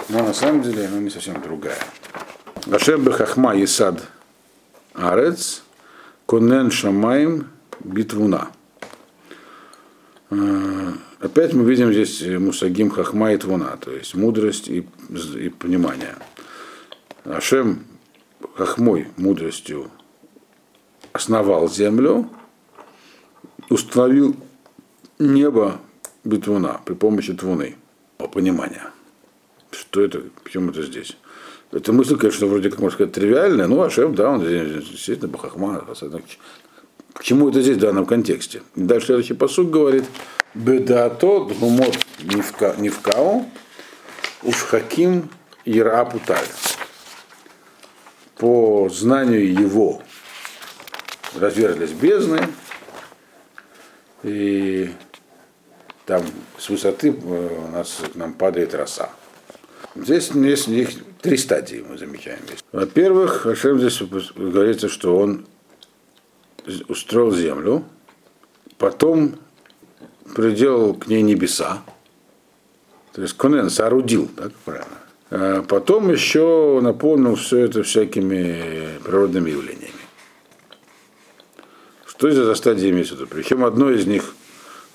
но 0.08 0.22
на 0.22 0.34
самом 0.34 0.62
деле 0.62 0.86
она 0.86 0.98
не 0.98 1.10
совсем 1.10 1.40
другая. 1.40 1.78
Ашем 2.70 3.04
Бехахма 3.04 3.62
Исад 3.62 4.02
Арец 4.94 5.62
Конен 6.26 6.70
Шамаем 6.70 7.48
Битвуна. 7.80 8.48
Э, 11.20 11.26
опять 11.26 11.52
мы 11.52 11.64
видим 11.68 11.92
здесь 11.92 12.22
мусагим 12.38 12.90
хахма 12.90 13.32
и 13.32 13.36
твуна, 13.36 13.76
то 13.76 13.90
есть 13.90 14.14
мудрость 14.14 14.68
и, 14.68 14.86
и 15.38 15.48
понимание. 15.48 16.16
Ашем 17.24 17.84
хахмой 18.54 19.08
мудростью 19.16 19.90
основал 21.12 21.68
землю, 21.68 22.28
установил 23.70 24.36
небо 25.18 25.80
битвуна 26.24 26.80
при 26.84 26.94
помощи 26.94 27.32
твуны, 27.34 27.76
понимания. 28.32 28.90
Что 29.70 30.02
это, 30.02 30.22
почему 30.44 30.70
это 30.70 30.82
здесь? 30.82 31.16
Эта 31.72 31.92
мысль, 31.92 32.16
конечно, 32.16 32.46
вроде 32.46 32.70
как 32.70 32.78
можно 32.78 32.94
сказать 32.94 33.12
тривиальная, 33.12 33.66
но 33.66 33.82
Ашем, 33.82 34.14
да, 34.14 34.30
он 34.30 34.40
действительно 34.40 35.28
Бахахма, 35.28 35.84
к 37.16 37.24
чему 37.24 37.48
это 37.48 37.62
здесь 37.62 37.76
в 37.76 37.80
данном 37.80 38.06
контексте? 38.06 38.62
Дальше 38.74 39.06
следующий 39.06 39.34
посуд 39.34 39.70
говорит, 39.70 40.04
Бедаато 40.54 41.44
дмумот 41.44 41.98
нивкау 42.78 43.46
ушхаким 44.42 45.28
ирапуталь. 45.64 46.46
По 48.38 48.88
знанию 48.90 49.52
его 49.52 50.02
разверзлись 51.34 51.92
бездны, 51.92 52.48
и 54.22 54.90
там 56.04 56.22
с 56.58 56.68
высоты 56.68 57.08
э, 57.08 57.58
у 57.68 57.70
нас 57.70 58.02
к 58.12 58.14
нам 58.14 58.34
падает 58.34 58.74
роса. 58.74 59.10
Здесь 59.94 60.30
есть, 60.30 60.68
есть 60.68 60.98
три 61.22 61.36
стадии, 61.36 61.84
мы 61.88 61.96
замечаем. 61.98 62.40
Во-первых, 62.72 63.42
Хашем 63.42 63.78
здесь 63.78 64.00
говорится, 64.36 64.88
что 64.88 65.18
он 65.18 65.46
устроил 66.88 67.32
землю, 67.32 67.84
потом 68.78 69.36
приделал 70.34 70.94
к 70.94 71.06
ней 71.06 71.22
небеса, 71.22 71.82
то 73.12 73.22
есть 73.22 73.34
Конен 73.36 73.70
соорудил, 73.70 74.28
так 74.28 74.52
правильно. 74.64 74.98
А 75.30 75.62
потом 75.62 76.10
еще 76.10 76.80
наполнил 76.82 77.34
все 77.34 77.60
это 77.60 77.82
всякими 77.82 78.98
природными 79.02 79.50
явлениями. 79.50 79.92
Что 82.06 82.28
это 82.28 82.44
за 82.44 82.54
стадии 82.54 82.90
имеется 82.90 83.14
в 83.14 83.18
виду? 83.18 83.28
Причем 83.28 83.64
одно 83.64 83.90
из 83.90 84.06
них 84.06 84.34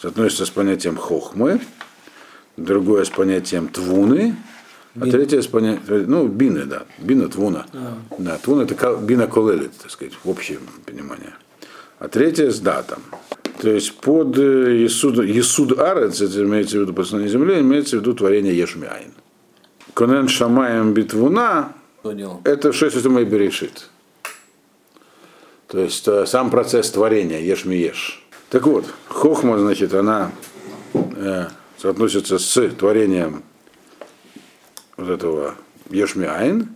относится 0.04 0.46
с 0.46 0.50
понятием 0.50 0.98
хохмы, 0.98 1.62
другое 2.58 3.06
с 3.06 3.10
понятием 3.10 3.68
твуны, 3.68 4.36
а 5.00 5.06
третье 5.06 5.42
с 5.42 5.48
понятием, 5.48 6.06
ну, 6.08 6.28
бины, 6.28 6.66
да, 6.66 6.86
бина, 7.00 7.30
твуна. 7.30 7.66
А. 7.74 7.98
Да, 8.18 8.38
твуна 8.38 8.64
это 8.64 8.98
бина 8.98 9.28
колелит, 9.28 9.72
так 9.82 9.90
сказать, 9.90 10.14
в 10.24 10.30
общем 10.30 10.60
понимании 10.86 11.34
а 12.02 12.08
третье 12.08 12.50
с 12.50 12.60
датом. 12.60 13.04
То 13.62 13.70
есть 13.70 13.94
под 14.00 14.36
Есуд, 14.36 15.24
Есуд 15.24 15.80
Арец, 15.80 16.20
это 16.20 16.44
имеется 16.44 16.80
в 16.80 16.82
виду 16.82 16.94
послание 16.96 17.30
земли, 17.30 17.60
имеется 17.60 17.98
в 17.98 18.00
виду 18.00 18.16
творение 18.16 18.58
Ешмиайн. 18.58 19.14
Конен 19.94 20.28
Шамаем 20.28 20.94
Битвуна, 20.94 21.74
это 22.44 22.74
шесть 22.74 23.06
мой 23.06 23.26
берешит. 23.26 23.90
То 25.68 25.80
есть 25.80 26.08
э, 26.08 26.26
сам 26.26 26.50
процесс 26.50 26.90
творения, 26.90 27.40
ешми 27.40 27.78
еш. 27.78 28.26
Так 28.50 28.66
вот, 28.66 28.86
хохма, 29.08 29.60
значит, 29.60 29.94
она 29.94 30.32
э, 30.94 31.46
соотносится 31.78 32.40
с 32.40 32.70
творением 32.70 33.44
вот 34.98 35.10
этого 35.10 35.56
ешми 35.92 36.26
айн. 36.26 36.70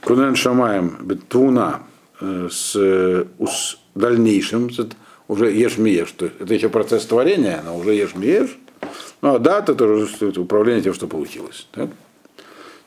Кунен 0.00 0.34
шамаем 0.34 0.96
бетуна 1.02 1.82
э, 2.20 2.48
с, 2.50 2.74
э, 2.74 3.26
с 3.46 3.83
дальнейшем, 3.94 4.70
уже 5.28 5.52
ешь 5.52 5.76
ешь, 5.78 6.12
то 6.12 6.26
это 6.26 6.52
еще 6.54 6.68
процесс 6.68 7.06
творения, 7.06 7.62
но 7.64 7.76
уже 7.76 7.94
ешь 7.94 8.14
ешь. 8.14 8.58
Ну 9.22 9.34
а 9.34 9.38
дата 9.38 9.72
это 9.72 9.84
уже 9.84 10.40
управление 10.40 10.82
тем, 10.82 10.94
что 10.94 11.06
получилось. 11.06 11.66
Так? 11.72 11.90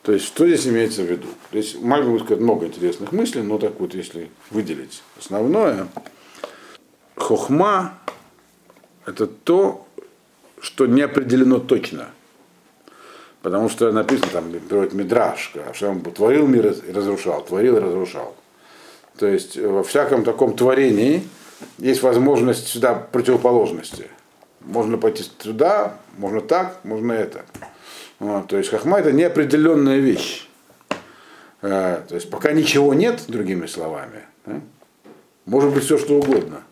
То 0.02 0.12
есть, 0.12 0.24
что 0.24 0.46
здесь 0.46 0.66
имеется 0.66 1.02
в 1.02 1.06
виду? 1.06 1.26
То 1.50 1.58
есть, 1.58 1.82
могу 1.82 2.18
сказать 2.20 2.40
много 2.40 2.66
интересных 2.66 3.12
мыслей, 3.12 3.42
но 3.42 3.58
так 3.58 3.78
вот, 3.78 3.94
если 3.94 4.30
выделить 4.50 5.02
основное, 5.18 5.88
хохма– 7.14 7.98
это 9.04 9.26
то, 9.26 9.86
что 10.60 10.86
не 10.86 11.02
определено 11.02 11.58
точно. 11.58 12.08
Потому 13.42 13.68
что 13.68 13.92
написано 13.92 14.30
там, 14.32 14.50
приводит 14.50 14.94
Мидраш, 14.94 15.52
что 15.74 15.90
он 15.90 16.00
творил 16.00 16.46
мир 16.46 16.68
и 16.68 16.92
разрушал, 16.92 17.44
творил 17.44 17.76
и 17.76 17.80
разрушал. 17.80 18.34
То 19.18 19.26
есть 19.26 19.56
во 19.56 19.82
всяком 19.82 20.22
таком 20.24 20.54
творении 20.54 21.26
есть 21.78 22.02
возможность 22.02 22.68
сюда 22.68 22.94
противоположности. 22.94 24.06
Можно 24.60 24.96
пойти 24.96 25.24
туда, 25.38 25.98
можно 26.16 26.40
так, 26.40 26.78
можно 26.84 27.12
это. 27.12 27.44
Вот, 28.20 28.46
то 28.46 28.56
есть 28.56 28.70
хахма 28.70 29.00
это 29.00 29.12
неопределенная 29.12 29.98
вещь. 29.98 30.48
А, 31.62 32.04
то 32.08 32.14
есть 32.14 32.30
пока 32.30 32.52
ничего 32.52 32.94
нет, 32.94 33.24
другими 33.26 33.66
словами, 33.66 34.22
да, 34.46 34.60
может 35.46 35.74
быть 35.74 35.84
все 35.84 35.98
что 35.98 36.14
угодно. 36.18 36.62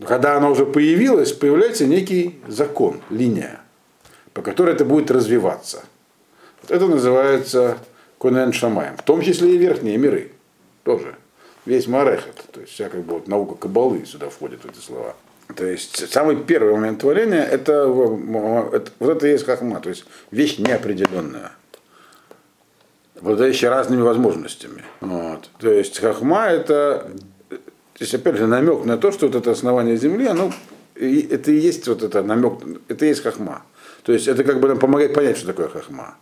Но 0.00 0.06
когда 0.06 0.36
она 0.36 0.50
уже 0.50 0.66
появилась, 0.66 1.32
появляется 1.32 1.86
некий 1.86 2.40
закон, 2.48 3.00
линия, 3.10 3.60
по 4.32 4.42
которой 4.42 4.74
это 4.74 4.84
будет 4.84 5.10
развиваться. 5.10 5.84
Вот 6.62 6.72
это 6.72 6.86
называется 6.86 7.78
конен 8.18 8.52
шамаем, 8.52 8.96
в 8.96 9.02
том 9.02 9.22
числе 9.22 9.54
и 9.54 9.58
верхние 9.58 9.96
миры 9.96 10.32
тоже 10.82 11.16
весь 11.68 11.86
Марехет, 11.86 12.44
то 12.50 12.60
есть 12.60 12.72
вся 12.72 12.88
как 12.88 13.02
бы 13.02 13.14
вот 13.14 13.28
наука 13.28 13.54
Кабалы 13.54 14.04
сюда 14.06 14.30
входит 14.30 14.64
в 14.64 14.70
эти 14.70 14.78
слова. 14.78 15.14
То 15.54 15.66
есть 15.66 16.10
самый 16.10 16.36
первый 16.36 16.74
момент 16.74 17.00
творения 17.00 17.42
это, 17.44 17.72
это 18.72 18.90
вот 18.98 19.10
это 19.10 19.26
и 19.26 19.30
есть 19.30 19.44
хахма, 19.44 19.80
то 19.80 19.90
есть 19.90 20.04
вещь 20.30 20.58
неопределенная, 20.58 21.52
обладающая 23.20 23.68
разными 23.70 24.00
возможностями. 24.00 24.82
Вот. 25.00 25.50
То 25.58 25.70
есть 25.70 25.98
хахма 26.00 26.46
это 26.46 27.10
есть, 27.98 28.14
опять 28.14 28.36
же, 28.36 28.46
намек 28.46 28.84
на 28.84 28.96
то, 28.96 29.12
что 29.12 29.26
вот 29.26 29.36
это 29.36 29.50
основание 29.50 29.96
Земли, 29.96 30.26
оно, 30.26 30.52
это 30.94 31.50
и 31.50 31.56
есть 31.56 31.86
вот 31.86 32.02
это 32.02 32.22
намек, 32.22 32.54
это 32.88 33.04
и 33.04 33.08
есть 33.08 33.22
хахма. 33.22 33.62
То 34.04 34.12
есть 34.12 34.26
это 34.26 34.42
как 34.42 34.60
бы 34.60 34.68
нам 34.68 34.78
помогает 34.78 35.12
понять, 35.12 35.36
что 35.36 35.48
такое 35.48 35.68
хахма. 35.68 36.16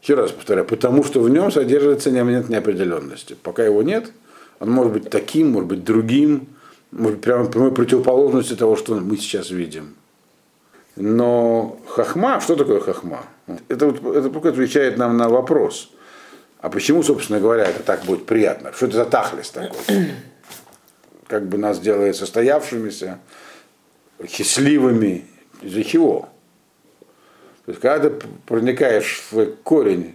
Еще 0.00 0.14
раз 0.14 0.30
повторяю, 0.30 0.66
потому 0.66 1.02
что 1.02 1.20
в 1.20 1.28
нем 1.28 1.50
содержится 1.50 2.10
элемент 2.10 2.48
неопределенности. 2.48 3.36
Пока 3.42 3.64
его 3.64 3.82
нет, 3.82 4.12
он 4.58 4.70
может 4.70 4.92
быть 4.92 5.10
таким, 5.10 5.52
может 5.52 5.68
быть 5.68 5.84
другим, 5.84 6.48
может 6.90 7.16
быть 7.16 7.24
прямо 7.24 7.46
прямой 7.46 7.72
противоположностью 7.72 8.56
того, 8.56 8.76
что 8.76 8.94
мы 8.94 9.16
сейчас 9.16 9.50
видим. 9.50 9.94
Но 10.96 11.78
хахма, 11.88 12.40
что 12.40 12.56
такое 12.56 12.80
хахма? 12.80 13.24
Это, 13.68 13.88
вот, 13.88 14.16
это 14.16 14.48
отвечает 14.48 14.96
нам 14.96 15.16
на 15.16 15.28
вопрос. 15.28 15.90
А 16.60 16.70
почему, 16.70 17.02
собственно 17.02 17.38
говоря, 17.38 17.64
это 17.64 17.82
так 17.82 18.04
будет 18.04 18.24
приятно? 18.24 18.72
Что 18.72 18.86
это 18.86 18.96
за 18.96 19.04
тахлис 19.04 19.50
такой? 19.50 19.78
Как 21.26 21.46
бы 21.48 21.58
нас 21.58 21.78
делает 21.80 22.16
состоявшимися, 22.16 23.18
счастливыми. 24.28 25.26
Из-за 25.60 25.84
чего? 25.84 26.28
То 27.64 27.72
есть, 27.72 27.80
когда 27.80 28.08
ты 28.08 28.26
проникаешь 28.46 29.24
в 29.30 29.46
корень 29.64 30.14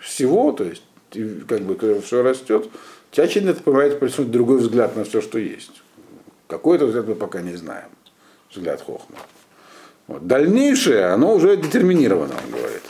всего, 0.00 0.52
то 0.52 0.64
есть, 0.64 0.82
как 1.48 1.62
бы, 1.62 1.76
когда 1.76 2.00
все 2.00 2.22
растет, 2.22 2.68
очень 3.22 3.48
это 3.48 3.62
помогает 3.62 3.98
присутствовать 4.00 4.30
другой 4.30 4.58
взгляд 4.58 4.96
на 4.96 5.04
все, 5.04 5.20
что 5.20 5.38
есть. 5.38 5.82
Какой-то 6.48 6.86
взгляд 6.86 7.06
мы 7.08 7.14
пока 7.14 7.40
не 7.40 7.54
знаем. 7.54 7.88
Взгляд 8.50 8.82
Хохма. 8.82 9.16
Вот. 10.06 10.26
Дальнейшее, 10.26 11.06
оно 11.06 11.34
уже 11.34 11.56
детерминировано, 11.56 12.34
он 12.34 12.50
говорит. 12.50 12.82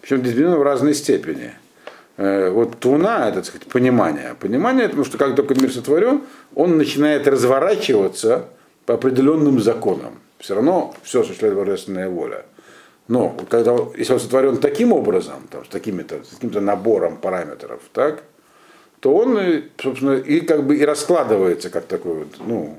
Причем 0.00 0.22
детерминировано 0.22 0.58
в 0.58 0.62
разной 0.62 0.94
степени. 0.94 1.52
Э, 2.16 2.50
вот 2.50 2.78
туна, 2.78 3.28
это, 3.28 3.36
так 3.36 3.44
сказать, 3.46 3.68
понимание. 3.68 4.34
Понимание, 4.40 4.88
потому 4.88 5.04
что 5.04 5.18
как 5.18 5.36
только 5.36 5.54
мир 5.54 5.70
сотворен, 5.70 6.22
он 6.54 6.78
начинает 6.78 7.28
разворачиваться 7.28 8.46
по 8.86 8.94
определенным 8.94 9.60
законам. 9.60 10.18
Все 10.38 10.54
равно 10.54 10.94
все 11.02 11.20
осуществляет 11.20 11.56
божественная 11.56 12.08
воля. 12.08 12.46
Но 13.08 13.36
когда, 13.48 13.76
если 13.96 14.14
он 14.14 14.20
сотворен 14.20 14.56
таким 14.56 14.92
образом, 14.92 15.46
там, 15.50 15.64
с, 15.64 15.68
такими-то, 15.68 16.24
с 16.24 16.34
каким-то 16.34 16.60
набором 16.60 17.18
параметров, 17.18 17.80
так, 17.92 18.24
то 19.06 19.14
он, 19.14 19.38
собственно, 19.80 20.14
и 20.14 20.40
как 20.40 20.64
бы 20.64 20.76
и 20.76 20.84
раскладывается 20.84 21.70
как 21.70 21.86
такой 21.86 22.14
вот, 22.14 22.38
ну, 22.44 22.76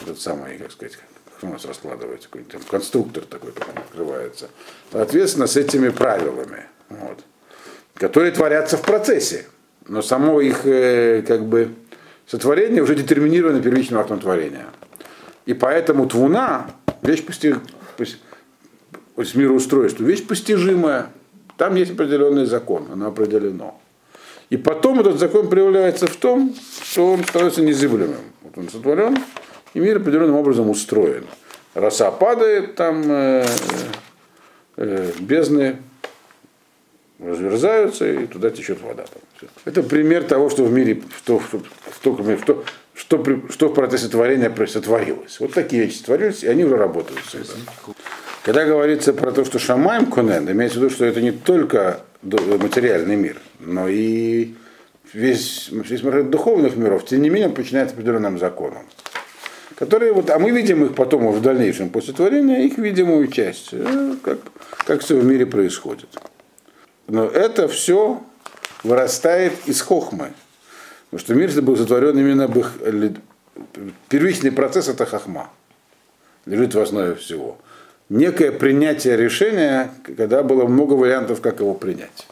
этот 0.00 0.18
самый, 0.18 0.56
как 0.56 0.72
сказать, 0.72 0.96
как 0.96 1.50
у 1.50 1.52
нас 1.52 1.66
раскладывается, 1.66 2.30
какой-то 2.30 2.52
там 2.52 2.62
конструктор 2.62 3.22
такой 3.24 3.52
потом 3.52 3.74
открывается. 3.76 4.48
Соответственно, 4.90 5.46
с 5.46 5.58
этими 5.58 5.90
правилами, 5.90 6.64
вот, 6.88 7.18
которые 7.96 8.32
творятся 8.32 8.78
в 8.78 8.80
процессе. 8.80 9.44
Но 9.86 10.00
само 10.00 10.40
их 10.40 10.64
э, 10.64 11.22
как 11.28 11.44
бы 11.44 11.74
сотворение 12.26 12.82
уже 12.82 12.94
детерминировано 12.94 13.60
первичным 13.60 14.00
актом 14.00 14.20
творения. 14.20 14.68
И 15.44 15.52
поэтому 15.52 16.08
твуна, 16.08 16.70
вещь 17.02 17.26
постиг, 17.26 17.58
мироустройство, 19.34 20.02
вещь 20.02 20.26
постижимая. 20.26 21.08
Там 21.58 21.74
есть 21.74 21.92
определенный 21.92 22.46
закон, 22.46 22.88
оно 22.90 23.08
определено. 23.08 23.81
И 24.52 24.58
потом 24.58 25.00
этот 25.00 25.18
закон 25.18 25.48
проявляется 25.48 26.06
в 26.06 26.16
том, 26.16 26.54
что 26.82 27.14
он 27.14 27.24
становится 27.24 27.62
незыблемым. 27.62 28.20
Вот 28.42 28.58
он 28.58 28.68
сотворен, 28.68 29.16
и 29.72 29.80
мир 29.80 29.96
определенным 29.96 30.36
образом 30.36 30.68
устроен. 30.68 31.24
Роса 31.72 32.10
падает, 32.10 32.74
там 32.74 33.02
э, 33.10 33.46
э, 34.76 35.10
бездны 35.20 35.78
разверзаются, 37.18 38.06
и 38.12 38.26
туда 38.26 38.50
течет 38.50 38.82
вода. 38.82 39.04
Там. 39.04 39.48
Это 39.64 39.82
пример 39.82 40.24
того, 40.24 40.50
что 40.50 40.64
в 40.64 40.72
мире, 40.72 41.00
что, 41.16 41.40
что, 41.40 41.62
что, 41.94 42.62
что, 42.94 43.24
что, 43.48 43.68
в 43.68 43.72
процессе 43.72 44.08
творения 44.08 44.54
сотворилось. 44.66 45.40
Вот 45.40 45.54
такие 45.54 45.86
вещи 45.86 46.02
творились, 46.02 46.44
и 46.44 46.48
они 46.48 46.66
уже 46.66 46.76
работают. 46.76 47.20
Всегда. 47.20 47.54
Когда 48.42 48.66
говорится 48.66 49.14
про 49.14 49.32
то, 49.32 49.46
что 49.46 49.58
Шамаем 49.58 50.10
Конен, 50.10 50.50
имеется 50.50 50.78
в 50.78 50.82
виду, 50.82 50.94
что 50.94 51.06
это 51.06 51.22
не 51.22 51.32
только 51.32 52.02
материальный 52.22 53.16
мир, 53.16 53.40
но 53.60 53.88
и 53.88 54.54
весь, 55.12 55.68
весь 55.70 56.02
мир 56.02 56.24
духовных 56.24 56.76
миров, 56.76 57.04
тем 57.04 57.22
не 57.22 57.30
менее, 57.30 57.48
он 57.48 57.54
подчиняется 57.54 57.94
определенным 57.94 58.38
законам. 58.38 58.84
Которые, 59.74 60.12
вот, 60.12 60.30
а 60.30 60.38
мы 60.38 60.50
видим 60.50 60.84
их 60.84 60.94
потом 60.94 61.30
в 61.32 61.42
дальнейшем 61.42 61.90
после 61.90 62.14
творения, 62.14 62.60
их 62.60 62.78
видимую 62.78 63.26
часть, 63.28 63.70
э, 63.72 64.14
как, 64.22 64.38
как 64.84 65.00
все 65.00 65.16
в 65.16 65.24
мире 65.24 65.46
происходит. 65.46 66.08
Но 67.08 67.24
это 67.24 67.66
все 67.68 68.22
вырастает 68.84 69.52
из 69.66 69.80
хохмы. 69.80 70.32
Потому 71.10 71.20
что 71.20 71.34
мир 71.34 71.62
был 71.62 71.76
сотворен 71.76 72.18
именно 72.18 72.44
об 72.44 72.58
их... 72.58 72.74
Первичный 74.08 74.52
процесс 74.52 74.88
это 74.88 75.04
хохма. 75.04 75.50
Лежит 76.46 76.74
в 76.74 76.80
основе 76.80 77.14
всего 77.14 77.58
некое 78.08 78.52
принятие 78.52 79.16
решения, 79.16 79.92
когда 80.04 80.42
было 80.42 80.66
много 80.66 80.94
вариантов, 80.94 81.40
как 81.40 81.60
его 81.60 81.74
принять. 81.74 82.26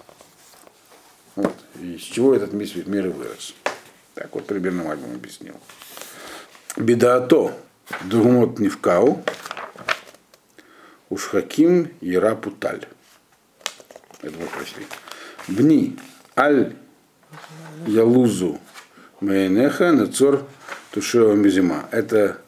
Вот. 1.37 1.54
Из 1.80 2.00
чего 2.00 2.35
этот 2.35 2.52
мир 2.52 3.06
и 3.06 3.11
вырос. 3.11 3.54
Так 4.14 4.35
вот 4.35 4.46
примерно 4.46 4.85
Мальбом 4.85 5.14
объяснил. 5.14 5.54
Беда 6.76 7.20
то, 7.20 7.52
думот 8.02 8.59
невкау, 8.59 9.22
уж 11.09 11.24
хаким 11.24 11.90
ера 12.00 12.35
путаль. 12.35 12.87
Это 14.22 14.37
мы 14.38 14.46
прошли. 14.46 14.87
Бни 15.48 15.98
аль 16.37 16.76
ялузу 17.87 18.59
мейнеха 19.20 19.92
нацор 19.92 20.46
тушева 20.90 21.33
мизима. 21.33 21.88
Это 21.90 22.38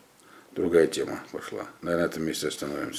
другая 0.53 0.87
тема 0.87 1.21
пошла. 1.33 1.67
Наверное, 1.81 2.07
на 2.07 2.11
этом 2.11 2.25
месте 2.25 2.49
остановимся. 2.49 2.91